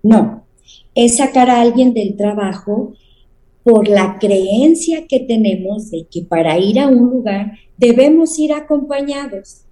No, 0.04 0.46
es 0.94 1.18
sacar 1.18 1.50
a 1.50 1.62
alguien 1.62 1.96
del 1.96 2.16
trabajo 2.16 2.94
por 3.64 3.88
la 3.88 4.20
creencia 4.20 5.08
que 5.08 5.22
tenemos 5.22 5.90
de 5.90 6.06
que 6.12 6.22
para 6.22 6.60
ir 6.60 6.80
a 6.80 6.88
un 6.88 7.10
lugar 7.10 7.54
debemos 7.78 8.38
ir 8.38 8.54
acompañados 8.54 9.64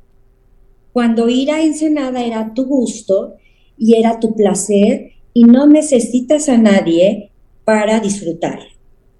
cuando 0.93 1.27
ir 1.27 1.51
a 1.51 1.63
Ensenada 1.63 2.23
era 2.23 2.53
tu 2.53 2.65
gusto 2.65 3.35
y 3.77 3.97
era 3.97 4.19
tu 4.19 4.35
placer 4.35 5.11
y 5.33 5.43
no 5.43 5.65
necesitas 5.65 6.47
a 6.47 6.57
nadie 6.57 7.31
para 7.65 7.99
disfrutar. 7.99 8.59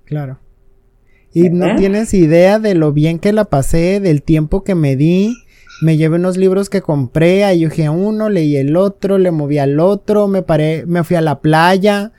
Claro. 0.05 0.39
Y 1.33 1.49
no 1.49 1.75
tienes 1.75 2.13
idea 2.13 2.59
de 2.59 2.75
lo 2.75 2.93
bien 2.93 3.17
que 3.17 3.33
la 3.33 3.45
pasé, 3.45 3.99
del 3.99 4.21
tiempo 4.21 4.63
que 4.63 4.75
me 4.75 4.95
di. 4.95 5.35
Me 5.81 5.97
llevé 5.97 6.17
unos 6.17 6.37
libros 6.37 6.69
que 6.69 6.81
compré, 6.81 7.43
ayujé 7.43 7.85
a 7.85 7.91
uno, 7.91 8.29
leí 8.29 8.55
el 8.55 8.77
otro, 8.77 9.17
le 9.17 9.31
moví 9.31 9.57
al 9.57 9.79
otro, 9.79 10.27
me 10.27 10.43
paré, 10.43 10.85
me 10.85 11.03
fui 11.03 11.15
a 11.15 11.21
la 11.21 11.41
playa, 11.41 12.11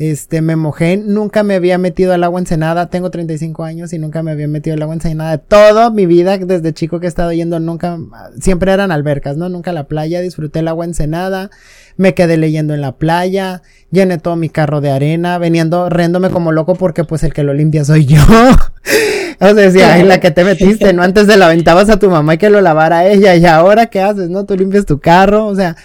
este, 0.00 0.40
me 0.40 0.56
mojé, 0.56 0.96
nunca 0.96 1.42
me 1.42 1.54
había 1.54 1.76
metido 1.76 2.14
al 2.14 2.24
agua 2.24 2.40
ensenada, 2.40 2.88
tengo 2.88 3.10
35 3.10 3.64
años 3.64 3.92
y 3.92 3.98
nunca 3.98 4.22
me 4.22 4.30
había 4.30 4.48
metido 4.48 4.72
al 4.74 4.80
agua 4.80 4.94
ensenada. 4.94 5.36
Toda 5.36 5.90
mi 5.90 6.06
vida, 6.06 6.38
desde 6.38 6.72
chico 6.72 7.00
que 7.00 7.06
he 7.06 7.08
estado 7.08 7.34
yendo, 7.34 7.60
nunca, 7.60 7.98
siempre 8.40 8.72
eran 8.72 8.92
albercas, 8.92 9.36
¿no? 9.36 9.50
Nunca 9.50 9.74
la 9.74 9.84
playa, 9.84 10.22
disfruté 10.22 10.60
el 10.60 10.68
agua 10.68 10.86
ensenada, 10.86 11.50
me 11.98 12.14
quedé 12.14 12.38
leyendo 12.38 12.72
en 12.72 12.80
la 12.80 12.92
playa, 12.92 13.60
llené 13.90 14.16
todo 14.16 14.36
mi 14.36 14.48
carro 14.48 14.80
de 14.80 14.90
arena, 14.90 15.36
veniendo, 15.36 15.90
riéndome 15.90 16.30
como 16.30 16.50
loco 16.50 16.76
porque 16.76 17.04
pues 17.04 17.22
el 17.22 17.34
que 17.34 17.42
lo 17.42 17.52
limpia 17.52 17.84
soy 17.84 18.06
yo. 18.06 18.22
o 19.38 19.44
sea, 19.44 19.52
decía, 19.52 19.92
ay, 19.92 20.04
la 20.04 20.18
que 20.18 20.30
te 20.30 20.44
metiste, 20.44 20.94
¿no? 20.94 21.02
Antes 21.02 21.26
de 21.26 21.36
la 21.36 21.44
aventabas 21.44 21.90
a 21.90 21.98
tu 21.98 22.08
mamá 22.08 22.36
y 22.36 22.38
que 22.38 22.48
lo 22.48 22.62
lavara 22.62 23.06
ella, 23.06 23.36
y 23.36 23.44
ahora 23.44 23.88
qué 23.88 24.00
haces, 24.00 24.30
¿no? 24.30 24.46
Tú 24.46 24.56
limpias 24.56 24.86
tu 24.86 24.98
carro, 24.98 25.44
o 25.46 25.54
sea, 25.54 25.76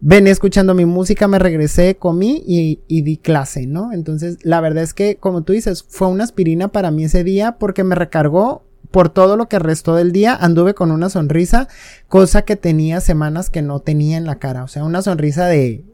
venía 0.00 0.32
escuchando 0.32 0.74
mi 0.74 0.84
música, 0.84 1.28
me 1.28 1.38
regresé, 1.38 1.96
comí 1.96 2.42
y, 2.46 2.80
y, 2.86 3.02
di 3.02 3.16
clase, 3.16 3.66
¿no? 3.66 3.92
Entonces, 3.92 4.38
la 4.42 4.60
verdad 4.60 4.84
es 4.84 4.94
que, 4.94 5.16
como 5.16 5.42
tú 5.42 5.52
dices, 5.52 5.84
fue 5.88 6.08
una 6.08 6.24
aspirina 6.24 6.68
para 6.68 6.90
mí 6.90 7.04
ese 7.04 7.24
día 7.24 7.56
porque 7.58 7.84
me 7.84 7.94
recargó 7.94 8.62
por 8.90 9.10
todo 9.10 9.36
lo 9.36 9.48
que 9.48 9.58
restó 9.58 9.96
del 9.96 10.12
día, 10.12 10.34
anduve 10.34 10.74
con 10.74 10.90
una 10.90 11.10
sonrisa, 11.10 11.68
cosa 12.08 12.42
que 12.42 12.56
tenía 12.56 13.00
semanas 13.00 13.50
que 13.50 13.60
no 13.62 13.80
tenía 13.80 14.16
en 14.16 14.24
la 14.24 14.38
cara, 14.38 14.64
o 14.64 14.68
sea, 14.68 14.84
una 14.84 15.02
sonrisa 15.02 15.46
de, 15.46 15.84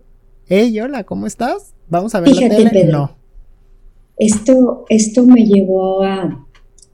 hey, 0.46 0.78
hola, 0.80 1.04
¿cómo 1.04 1.26
estás? 1.26 1.74
Vamos 1.88 2.14
a 2.14 2.20
ver 2.20 2.34
la 2.36 2.48
tele. 2.48 2.84
no. 2.84 3.16
Esto, 4.16 4.84
esto 4.90 5.26
me 5.26 5.44
llevó 5.44 6.04
a, 6.04 6.46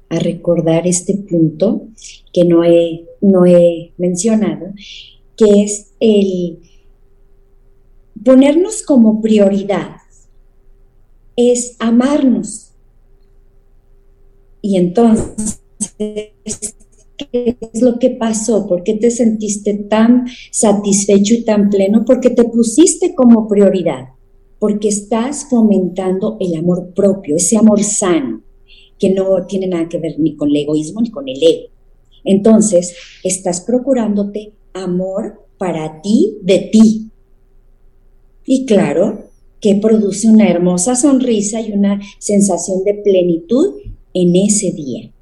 a 0.09 0.19
recordar 0.21 0.87
este 0.87 1.15
punto 1.29 1.89
que 2.33 2.47
no 2.47 2.65
he, 2.65 3.05
no 3.21 3.45
he 3.45 3.93
mencionado, 3.99 4.73
que 5.37 5.63
es 5.63 5.93
el 6.01 6.61
ponernos 8.25 8.83
como 8.83 9.21
prioridad 9.21 9.97
es 11.37 11.77
amarnos. 11.79 12.73
Y 14.63 14.77
entonces 14.77 15.55
qué 17.31 17.57
es 17.73 17.83
lo 17.83 17.99
que 17.99 18.11
pasó, 18.11 18.67
por 18.67 18.83
qué 18.83 18.95
te 18.95 19.11
sentiste 19.11 19.75
tan 19.75 20.27
satisfecho 20.51 21.35
y 21.35 21.45
tan 21.45 21.71
pleno, 21.71 22.05
porque 22.05 22.31
te 22.31 22.45
pusiste 22.45 23.15
como 23.15 23.49
prioridad, 23.49 24.11
porque 24.59 24.89
estás 24.89 25.47
fomentando 25.49 26.37
el 26.41 26.55
amor 26.55 26.93
propio, 26.95 27.37
ese 27.37 27.57
amor 27.57 27.83
sano, 27.83 28.43
que 28.99 29.11
no 29.11 29.47
tiene 29.47 29.67
nada 29.67 29.89
que 29.89 29.99
ver 29.99 30.19
ni 30.19 30.37
con 30.37 30.51
el 30.51 30.57
egoísmo 30.57 31.01
ni 31.01 31.11
con 31.11 31.29
el 31.29 31.43
ego. 31.43 31.69
Entonces, 32.25 32.95
estás 33.25 33.63
procurándote 33.63 34.53
amor 34.75 35.47
para 35.59 36.01
ti, 36.03 36.39
de 36.43 36.71
ti. 36.73 37.10
Y 38.45 38.67
claro, 38.67 39.31
que 39.61 39.77
produce 39.77 40.29
una 40.29 40.49
hermosa 40.49 40.97
sonrisa 40.97 41.61
y 41.61 41.73
una 41.73 42.01
sensación 42.19 42.83
de 42.85 42.95
plenitud 42.95 43.75
en 44.15 44.37
ese 44.37 44.73
día. 44.73 45.13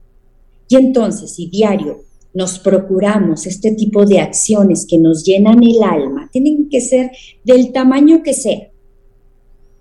Y 0.68 0.76
entonces, 0.76 1.34
si 1.34 1.46
diario 1.46 2.04
nos 2.34 2.58
procuramos 2.58 3.46
este 3.46 3.74
tipo 3.74 4.04
de 4.04 4.20
acciones 4.20 4.86
que 4.86 4.98
nos 4.98 5.24
llenan 5.24 5.62
el 5.62 5.82
alma, 5.82 6.28
tienen 6.30 6.68
que 6.68 6.80
ser 6.80 7.10
del 7.44 7.72
tamaño 7.72 8.22
que 8.22 8.34
sea, 8.34 8.70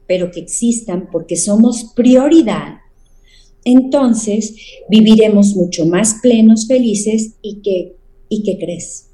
pero 0.07 0.31
que 0.31 0.39
existan 0.39 1.09
porque 1.11 1.35
somos 1.35 1.91
prioridad, 1.95 2.79
entonces 3.63 4.55
viviremos 4.89 5.55
mucho 5.55 5.85
más 5.85 6.15
plenos, 6.21 6.67
felices 6.67 7.33
y 7.41 7.61
que, 7.61 7.97
¿y 8.29 8.43
que 8.43 8.57
crees? 8.57 9.06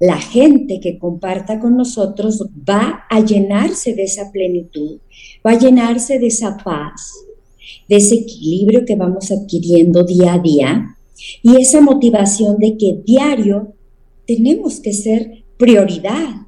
La 0.00 0.16
gente 0.16 0.80
que 0.80 0.98
comparta 0.98 1.60
con 1.60 1.76
nosotros 1.76 2.44
va 2.68 3.04
a 3.08 3.20
llenarse 3.20 3.94
de 3.94 4.04
esa 4.04 4.32
plenitud, 4.32 4.98
va 5.46 5.52
a 5.52 5.58
llenarse 5.58 6.18
de 6.18 6.28
esa 6.28 6.56
paz, 6.56 7.12
de 7.86 7.96
ese 7.96 8.14
equilibrio 8.16 8.84
que 8.86 8.96
vamos 8.96 9.30
adquiriendo 9.30 10.02
día 10.02 10.34
a 10.34 10.38
día 10.38 10.96
y 11.42 11.60
esa 11.60 11.80
motivación 11.82 12.56
de 12.56 12.76
que 12.78 13.02
diario 13.04 13.74
tenemos 14.26 14.80
que 14.80 14.92
ser 14.92 15.44
prioridad. 15.58 16.46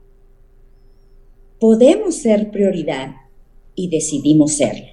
Podemos 1.61 2.17
ser 2.17 2.51
prioridad 2.51 3.15
y 3.75 3.89
decidimos 3.89 4.57
serlo. 4.57 4.87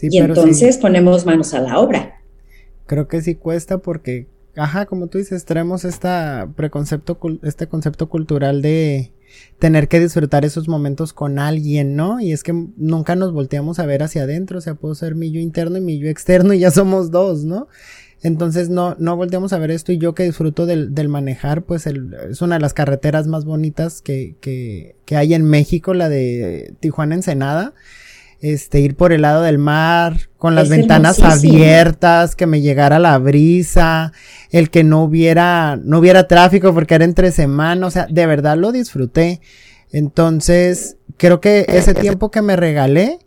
y 0.00 0.18
entonces 0.18 0.78
ponemos 0.78 1.26
manos 1.26 1.52
a 1.52 1.60
la 1.60 1.80
obra. 1.80 2.22
Creo 2.86 3.08
que 3.08 3.20
sí 3.22 3.34
cuesta 3.34 3.78
porque, 3.78 4.26
ajá, 4.56 4.86
como 4.86 5.06
tú 5.06 5.18
dices, 5.18 5.44
traemos 5.44 5.84
esta 5.84 6.48
preconcepto, 6.56 7.18
este 7.42 7.66
concepto 7.66 8.08
cultural 8.08 8.62
de 8.62 9.12
tener 9.58 9.88
que 9.88 10.00
disfrutar 10.00 10.44
esos 10.44 10.68
momentos 10.68 11.12
con 11.12 11.38
alguien, 11.38 11.96
¿no? 11.96 12.20
Y 12.20 12.32
es 12.32 12.42
que 12.42 12.52
nunca 12.76 13.16
nos 13.16 13.32
volteamos 13.32 13.78
a 13.78 13.86
ver 13.86 14.02
hacia 14.02 14.24
adentro, 14.24 14.58
o 14.58 14.60
sea, 14.60 14.74
puedo 14.74 14.94
ser 14.94 15.14
mi 15.14 15.30
yo 15.30 15.40
interno 15.40 15.78
y 15.78 15.80
mi 15.80 15.98
yo 15.98 16.08
externo 16.08 16.52
y 16.52 16.58
ya 16.58 16.70
somos 16.72 17.10
dos, 17.10 17.44
¿no? 17.44 17.68
Entonces 18.22 18.68
no, 18.68 18.94
no 19.00 19.16
volteamos 19.16 19.52
a 19.52 19.58
ver 19.58 19.72
esto 19.72 19.90
y 19.90 19.98
yo 19.98 20.14
que 20.14 20.22
disfruto 20.22 20.64
del, 20.64 20.94
del 20.94 21.08
manejar, 21.08 21.64
pues 21.64 21.86
el, 21.86 22.14
es 22.30 22.40
una 22.40 22.54
de 22.56 22.60
las 22.60 22.72
carreteras 22.72 23.26
más 23.26 23.44
bonitas 23.44 24.00
que, 24.00 24.36
que, 24.40 24.94
que 25.06 25.16
hay 25.16 25.34
en 25.34 25.44
México, 25.44 25.92
la 25.92 26.08
de 26.08 26.74
Tijuana 26.78 27.16
Ensenada 27.16 27.74
este, 28.42 28.80
ir 28.80 28.96
por 28.96 29.12
el 29.12 29.22
lado 29.22 29.42
del 29.42 29.58
mar, 29.58 30.28
con 30.36 30.56
las 30.56 30.68
ventanas 30.68 31.20
abiertas, 31.20 32.34
que 32.34 32.46
me 32.46 32.60
llegara 32.60 32.98
la 32.98 33.16
brisa, 33.18 34.12
el 34.50 34.68
que 34.68 34.82
no 34.82 35.04
hubiera, 35.04 35.78
no 35.82 36.00
hubiera 36.00 36.26
tráfico 36.26 36.74
porque 36.74 36.96
era 36.96 37.04
entre 37.04 37.30
semana, 37.30 37.86
o 37.86 37.90
sea, 37.90 38.06
de 38.10 38.26
verdad 38.26 38.58
lo 38.58 38.72
disfruté. 38.72 39.40
Entonces, 39.92 40.96
creo 41.18 41.40
que 41.40 41.66
ese 41.68 41.94
tiempo 41.94 42.32
que 42.32 42.42
me 42.42 42.56
regalé 42.56 43.20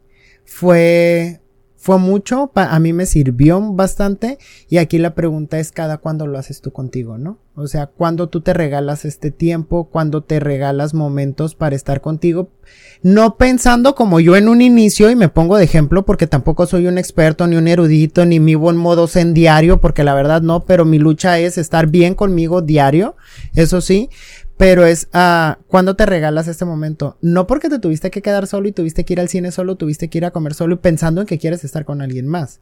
fue, 0.43 1.39
fue 1.85 1.99
mucho, 1.99 2.51
a 2.55 2.79
mí 2.79 2.93
me 2.93 3.05
sirvió 3.05 3.61
bastante 3.61 4.39
y 4.67 4.77
aquí 4.77 4.97
la 4.97 5.13
pregunta 5.13 5.59
es 5.59 5.71
cada 5.71 5.99
cuándo 5.99 6.25
lo 6.25 6.39
haces 6.39 6.59
tú 6.59 6.71
contigo, 6.71 7.19
¿no? 7.19 7.37
O 7.53 7.67
sea, 7.67 7.85
cuando 7.85 8.27
tú 8.27 8.41
te 8.41 8.55
regalas 8.55 9.05
este 9.05 9.29
tiempo, 9.29 9.87
cuando 9.91 10.23
te 10.23 10.39
regalas 10.39 10.95
momentos 10.95 11.53
para 11.53 11.75
estar 11.75 12.01
contigo, 12.01 12.49
no 13.03 13.37
pensando 13.37 13.93
como 13.93 14.19
yo 14.19 14.35
en 14.35 14.49
un 14.49 14.63
inicio 14.63 15.11
y 15.11 15.15
me 15.15 15.29
pongo 15.29 15.57
de 15.57 15.63
ejemplo 15.63 16.05
porque 16.05 16.25
tampoco 16.25 16.65
soy 16.65 16.87
un 16.87 16.97
experto 16.97 17.45
ni 17.45 17.55
un 17.55 17.67
erudito 17.67 18.25
ni 18.25 18.39
vivo 18.39 18.71
en 18.71 18.77
modo 18.77 19.07
en 19.13 19.35
diario 19.35 19.79
porque 19.79 20.03
la 20.03 20.15
verdad 20.15 20.41
no, 20.41 20.65
pero 20.65 20.85
mi 20.85 20.97
lucha 20.97 21.37
es 21.37 21.59
estar 21.59 21.85
bien 21.85 22.15
conmigo 22.15 22.63
diario, 22.63 23.15
eso 23.53 23.79
sí, 23.79 24.09
pero 24.57 24.85
es 24.85 25.09
uh, 25.13 25.61
cuando 25.67 25.95
te 25.95 26.05
regalas 26.05 26.47
este 26.47 26.65
momento. 26.65 27.17
No 27.21 27.47
porque 27.47 27.69
te 27.69 27.79
tuviste 27.79 28.09
que 28.09 28.21
quedar 28.21 28.47
solo 28.47 28.67
y 28.67 28.71
tuviste 28.71 29.03
que 29.03 29.13
ir 29.13 29.19
al 29.19 29.29
cine 29.29 29.51
solo, 29.51 29.75
tuviste 29.75 30.07
que 30.07 30.19
ir 30.19 30.25
a 30.25 30.31
comer 30.31 30.53
solo 30.53 30.75
y 30.75 30.77
pensando 30.77 31.21
en 31.21 31.27
que 31.27 31.37
quieres 31.37 31.63
estar 31.63 31.85
con 31.85 32.01
alguien 32.01 32.27
más. 32.27 32.61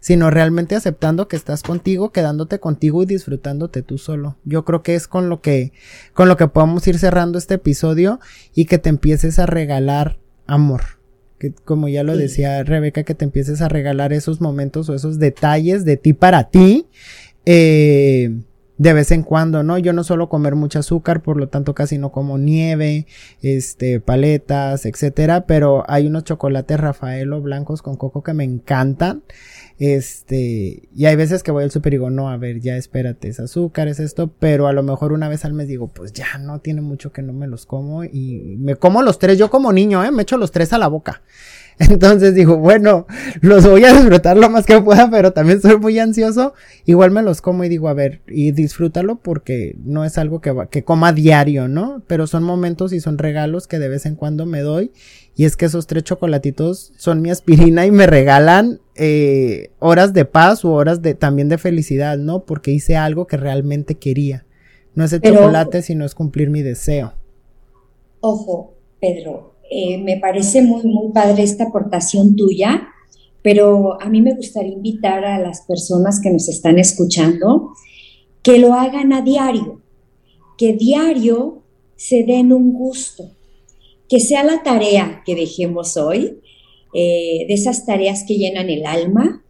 Sino 0.00 0.30
realmente 0.30 0.74
aceptando 0.74 1.28
que 1.28 1.36
estás 1.36 1.62
contigo, 1.62 2.10
quedándote 2.10 2.58
contigo 2.58 3.02
y 3.02 3.06
disfrutándote 3.06 3.82
tú 3.82 3.98
solo. 3.98 4.36
Yo 4.44 4.64
creo 4.64 4.82
que 4.82 4.94
es 4.94 5.06
con 5.06 5.28
lo 5.28 5.40
que, 5.40 5.72
con 6.12 6.28
lo 6.28 6.36
que 6.36 6.48
podemos 6.48 6.86
ir 6.88 6.98
cerrando 6.98 7.38
este 7.38 7.54
episodio 7.54 8.20
y 8.54 8.64
que 8.64 8.78
te 8.78 8.88
empieces 8.88 9.38
a 9.38 9.46
regalar 9.46 10.18
amor. 10.46 10.82
Que 11.38 11.52
como 11.52 11.88
ya 11.88 12.02
lo 12.02 12.16
decía 12.16 12.62
Rebeca, 12.64 13.04
que 13.04 13.14
te 13.14 13.24
empieces 13.24 13.62
a 13.62 13.68
regalar 13.68 14.12
esos 14.12 14.40
momentos 14.40 14.88
o 14.88 14.94
esos 14.94 15.18
detalles 15.18 15.84
de 15.84 15.96
ti 15.96 16.12
para 16.12 16.50
ti. 16.50 16.86
Eh, 17.46 18.30
de 18.82 18.92
vez 18.94 19.12
en 19.12 19.22
cuando, 19.22 19.62
¿no? 19.62 19.78
Yo 19.78 19.92
no 19.92 20.02
suelo 20.02 20.28
comer 20.28 20.56
mucho 20.56 20.80
azúcar, 20.80 21.22
por 21.22 21.36
lo 21.36 21.48
tanto 21.48 21.72
casi 21.72 21.98
no 21.98 22.10
como 22.10 22.36
nieve, 22.36 23.06
este, 23.40 24.00
paletas, 24.00 24.86
etcétera, 24.86 25.46
pero 25.46 25.84
hay 25.88 26.08
unos 26.08 26.24
chocolates 26.24 26.80
Rafaelo 26.80 27.40
blancos 27.40 27.80
con 27.80 27.94
coco 27.96 28.24
que 28.24 28.34
me 28.34 28.42
encantan. 28.42 29.22
Este, 29.78 30.88
y 30.96 31.06
hay 31.06 31.14
veces 31.14 31.44
que 31.44 31.52
voy 31.52 31.62
al 31.62 31.70
super 31.70 31.92
y 31.92 31.96
digo, 31.96 32.10
no, 32.10 32.28
a 32.28 32.36
ver, 32.36 32.60
ya 32.60 32.76
espérate, 32.76 33.28
es 33.28 33.38
azúcar, 33.38 33.86
es 33.86 34.00
esto, 34.00 34.32
pero 34.40 34.66
a 34.66 34.72
lo 34.72 34.82
mejor 34.82 35.12
una 35.12 35.28
vez 35.28 35.44
al 35.44 35.52
mes 35.52 35.68
digo, 35.68 35.86
pues 35.86 36.12
ya 36.12 36.38
no 36.38 36.58
tiene 36.58 36.80
mucho 36.80 37.12
que 37.12 37.22
no 37.22 37.32
me 37.32 37.46
los 37.46 37.66
como 37.66 38.02
y 38.02 38.56
me 38.58 38.74
como 38.74 39.02
los 39.02 39.20
tres, 39.20 39.38
yo 39.38 39.48
como 39.48 39.72
niño, 39.72 40.04
eh, 40.04 40.10
me 40.10 40.22
echo 40.22 40.36
los 40.38 40.50
tres 40.50 40.72
a 40.72 40.78
la 40.78 40.88
boca. 40.88 41.22
Entonces 41.90 42.34
digo, 42.34 42.58
bueno, 42.58 43.06
los 43.40 43.66
voy 43.68 43.84
a 43.84 43.92
disfrutar 43.92 44.36
lo 44.36 44.48
más 44.50 44.66
que 44.66 44.80
pueda, 44.80 45.10
pero 45.10 45.32
también 45.32 45.60
soy 45.60 45.78
muy 45.78 45.98
ansioso. 45.98 46.54
Igual 46.84 47.10
me 47.10 47.22
los 47.22 47.40
como 47.40 47.64
y 47.64 47.68
digo, 47.68 47.88
a 47.88 47.94
ver, 47.94 48.22
y 48.28 48.52
disfrútalo 48.52 49.16
porque 49.16 49.76
no 49.84 50.04
es 50.04 50.18
algo 50.18 50.40
que, 50.40 50.54
que 50.70 50.84
coma 50.84 51.12
diario, 51.12 51.68
¿no? 51.68 52.02
Pero 52.06 52.26
son 52.26 52.42
momentos 52.42 52.92
y 52.92 53.00
son 53.00 53.18
regalos 53.18 53.66
que 53.66 53.78
de 53.78 53.88
vez 53.88 54.06
en 54.06 54.16
cuando 54.16 54.46
me 54.46 54.60
doy. 54.60 54.92
Y 55.34 55.44
es 55.44 55.56
que 55.56 55.64
esos 55.64 55.86
tres 55.86 56.04
chocolatitos 56.04 56.92
son 56.96 57.22
mi 57.22 57.30
aspirina 57.30 57.86
y 57.86 57.90
me 57.90 58.06
regalan 58.06 58.80
eh, 58.94 59.70
horas 59.78 60.12
de 60.12 60.26
paz 60.26 60.64
o 60.64 60.72
horas 60.72 61.00
de 61.00 61.14
también 61.14 61.48
de 61.48 61.58
felicidad, 61.58 62.18
¿no? 62.18 62.44
Porque 62.44 62.70
hice 62.70 62.96
algo 62.96 63.26
que 63.26 63.38
realmente 63.38 63.94
quería. 63.94 64.44
No 64.94 65.04
es 65.04 65.12
el 65.14 65.22
chocolate, 65.22 65.80
sino 65.80 66.04
es 66.04 66.14
cumplir 66.14 66.50
mi 66.50 66.60
deseo. 66.60 67.14
Ojo, 68.20 68.74
Pedro, 69.00 69.51
eh, 69.74 69.96
me 69.96 70.18
parece 70.18 70.60
muy, 70.60 70.82
muy 70.82 71.12
padre 71.12 71.42
esta 71.42 71.64
aportación 71.64 72.36
tuya, 72.36 72.88
pero 73.40 73.98
a 74.02 74.10
mí 74.10 74.20
me 74.20 74.34
gustaría 74.34 74.74
invitar 74.74 75.24
a 75.24 75.38
las 75.38 75.62
personas 75.62 76.20
que 76.20 76.30
nos 76.30 76.46
están 76.50 76.78
escuchando 76.78 77.70
que 78.42 78.58
lo 78.58 78.74
hagan 78.74 79.14
a 79.14 79.22
diario, 79.22 79.80
que 80.58 80.74
diario 80.74 81.62
se 81.96 82.22
den 82.24 82.52
un 82.52 82.74
gusto, 82.74 83.30
que 84.10 84.20
sea 84.20 84.44
la 84.44 84.62
tarea 84.62 85.22
que 85.24 85.34
dejemos 85.34 85.96
hoy, 85.96 86.40
eh, 86.92 87.46
de 87.48 87.54
esas 87.54 87.86
tareas 87.86 88.24
que 88.28 88.36
llenan 88.36 88.68
el 88.68 88.84
alma, 88.84 89.42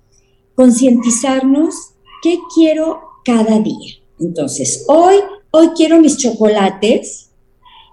concientizarnos 0.54 1.74
qué 2.22 2.38
quiero 2.54 3.00
cada 3.24 3.58
día. 3.58 3.96
Entonces, 4.20 4.84
hoy, 4.86 5.16
hoy 5.50 5.70
quiero 5.74 5.98
mis 5.98 6.16
chocolates 6.16 7.32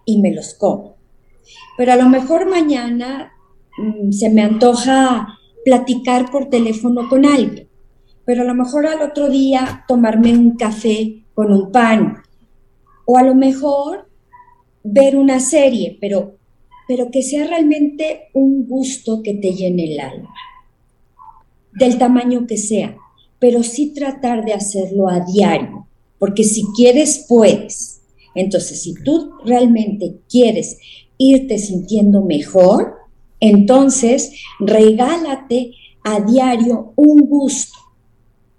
y 0.06 0.22
me 0.22 0.32
los 0.32 0.54
como 0.54 0.99
pero 1.80 1.94
a 1.94 1.96
lo 1.96 2.10
mejor 2.10 2.46
mañana 2.46 3.32
mm, 3.78 4.12
se 4.12 4.30
me 4.30 4.42
antoja 4.42 5.40
platicar 5.64 6.30
por 6.30 6.50
teléfono 6.50 7.08
con 7.08 7.26
alguien, 7.26 7.70
pero 8.26 8.42
a 8.42 8.44
lo 8.44 8.54
mejor 8.54 8.86
al 8.86 9.02
otro 9.02 9.30
día 9.30 9.86
tomarme 9.88 10.34
un 10.34 10.58
café 10.58 11.24
con 11.34 11.54
un 11.54 11.72
pan, 11.72 12.18
o 13.06 13.18
a 13.18 13.24
lo 13.24 13.34
mejor 13.34 14.10
ver 14.84 15.16
una 15.16 15.40
serie, 15.40 15.98
pero, 16.02 16.36
pero 16.86 17.10
que 17.12 17.24
sea 17.24 17.48
realmente 17.48 18.28
un 18.34 18.68
gusto 18.68 19.24
que 19.24 19.36
te 19.36 19.54
llene 19.54 19.94
el 19.94 20.02
alma, 20.02 20.34
del 21.72 21.98
tamaño 21.98 22.46
que 22.46 22.58
sea, 22.58 22.98
pero 23.40 23.64
sí 23.64 23.94
tratar 23.94 24.44
de 24.44 24.52
hacerlo 24.52 25.08
a 25.08 25.22
diario, 25.22 25.88
porque 26.18 26.44
si 26.44 26.66
quieres, 26.76 27.26
puedes. 27.30 28.02
Entonces, 28.36 28.84
si 28.84 28.96
tú 28.96 29.32
realmente 29.46 30.18
quieres 30.30 30.78
irte 31.20 31.60
sintiendo 31.60 32.24
mejor, 32.24 32.96
entonces 33.40 34.32
regálate 34.60 35.74
a 36.04 36.22
diario 36.22 36.94
un 36.96 37.28
gusto 37.28 37.78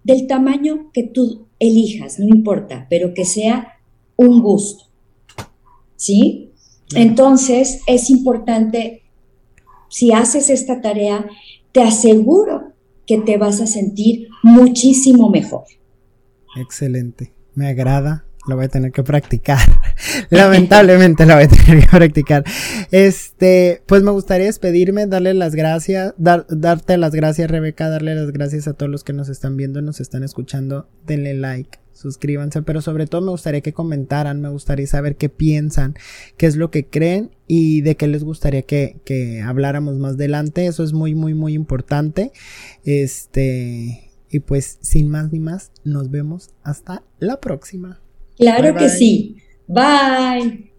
del 0.05 0.29
tamaño 0.29 0.91
que 0.93 1.03
tú 1.03 1.49
elijas, 1.59 2.21
no 2.21 2.29
importa, 2.29 2.87
pero 2.89 3.13
que 3.15 3.25
sea 3.25 3.81
un 4.17 4.41
gusto. 4.41 4.85
¿Sí? 5.97 6.53
Entonces 6.95 7.81
es 7.87 8.11
importante, 8.11 9.03
si 9.89 10.13
haces 10.13 10.51
esta 10.51 10.81
tarea, 10.81 11.27
te 11.73 11.83
aseguro 11.83 12.73
que 13.07 13.19
te 13.19 13.37
vas 13.37 13.61
a 13.61 13.67
sentir 13.67 14.29
muchísimo 14.43 15.31
mejor. 15.31 15.65
Excelente. 16.57 17.33
Me 17.55 17.69
agrada 17.69 18.25
lo 18.51 18.57
voy 18.57 18.67
a 18.67 18.69
tener 18.69 18.93
que 18.93 19.03
practicar. 19.03 19.61
Lamentablemente 20.31 21.25
lo 21.25 21.35
voy 21.35 21.45
a 21.45 21.49
tener 21.49 21.81
que 21.81 21.89
practicar. 21.89 22.45
Este, 22.91 23.83
pues 23.87 24.03
me 24.03 24.11
gustaría 24.11 24.47
despedirme, 24.47 25.07
darle 25.07 25.33
las 25.33 25.55
gracias, 25.55 26.13
darte 26.19 26.99
las 26.99 27.15
gracias, 27.15 27.51
Rebeca, 27.51 27.89
darle 27.89 28.15
las 28.15 28.31
gracias 28.33 28.69
a 28.69 28.75
todos 28.75 28.91
los 28.91 29.05
que 29.05 29.15
nos 29.15 29.31
están 29.31 29.57
viendo, 29.57 29.81
nos 29.81 30.01
están 30.01 30.23
escuchando. 30.23 30.89
Denle 31.07 31.35
like, 31.35 31.79
suscríbanse, 31.93 32.63
pero 32.63 32.83
sobre 32.83 33.07
todo 33.07 33.21
me 33.21 33.31
gustaría 33.31 33.61
que 33.61 33.73
comentaran, 33.73 34.41
me 34.41 34.49
gustaría 34.49 34.87
saber 34.87 35.17
qué 35.17 35.29
piensan, 35.29 35.95
qué 36.37 36.47
es 36.47 36.57
lo 36.57 36.71
que 36.71 36.87
creen 36.87 37.31
y 37.47 37.83
de 37.83 37.97
qué 37.97 38.09
les 38.09 38.25
gustaría 38.25 38.63
que, 38.63 39.01
que 39.05 39.43
habláramos 39.43 39.97
más 39.99 40.15
adelante. 40.15 40.67
Eso 40.67 40.83
es 40.83 40.93
muy, 40.93 41.15
muy, 41.15 41.35
muy 41.35 41.55
importante. 41.55 42.33
Este, 42.85 44.11
y 44.31 44.41
pues 44.41 44.79
sin 44.81 45.09
más 45.09 45.33
ni 45.33 45.41
más, 45.41 45.73
nos 45.85 46.11
vemos 46.11 46.51
hasta 46.63 47.05
la 47.19 47.41
próxima. 47.41 48.01
Claro 48.41 48.75
que 48.75 48.89
sí. 48.89 49.37
Bye. 49.69 50.70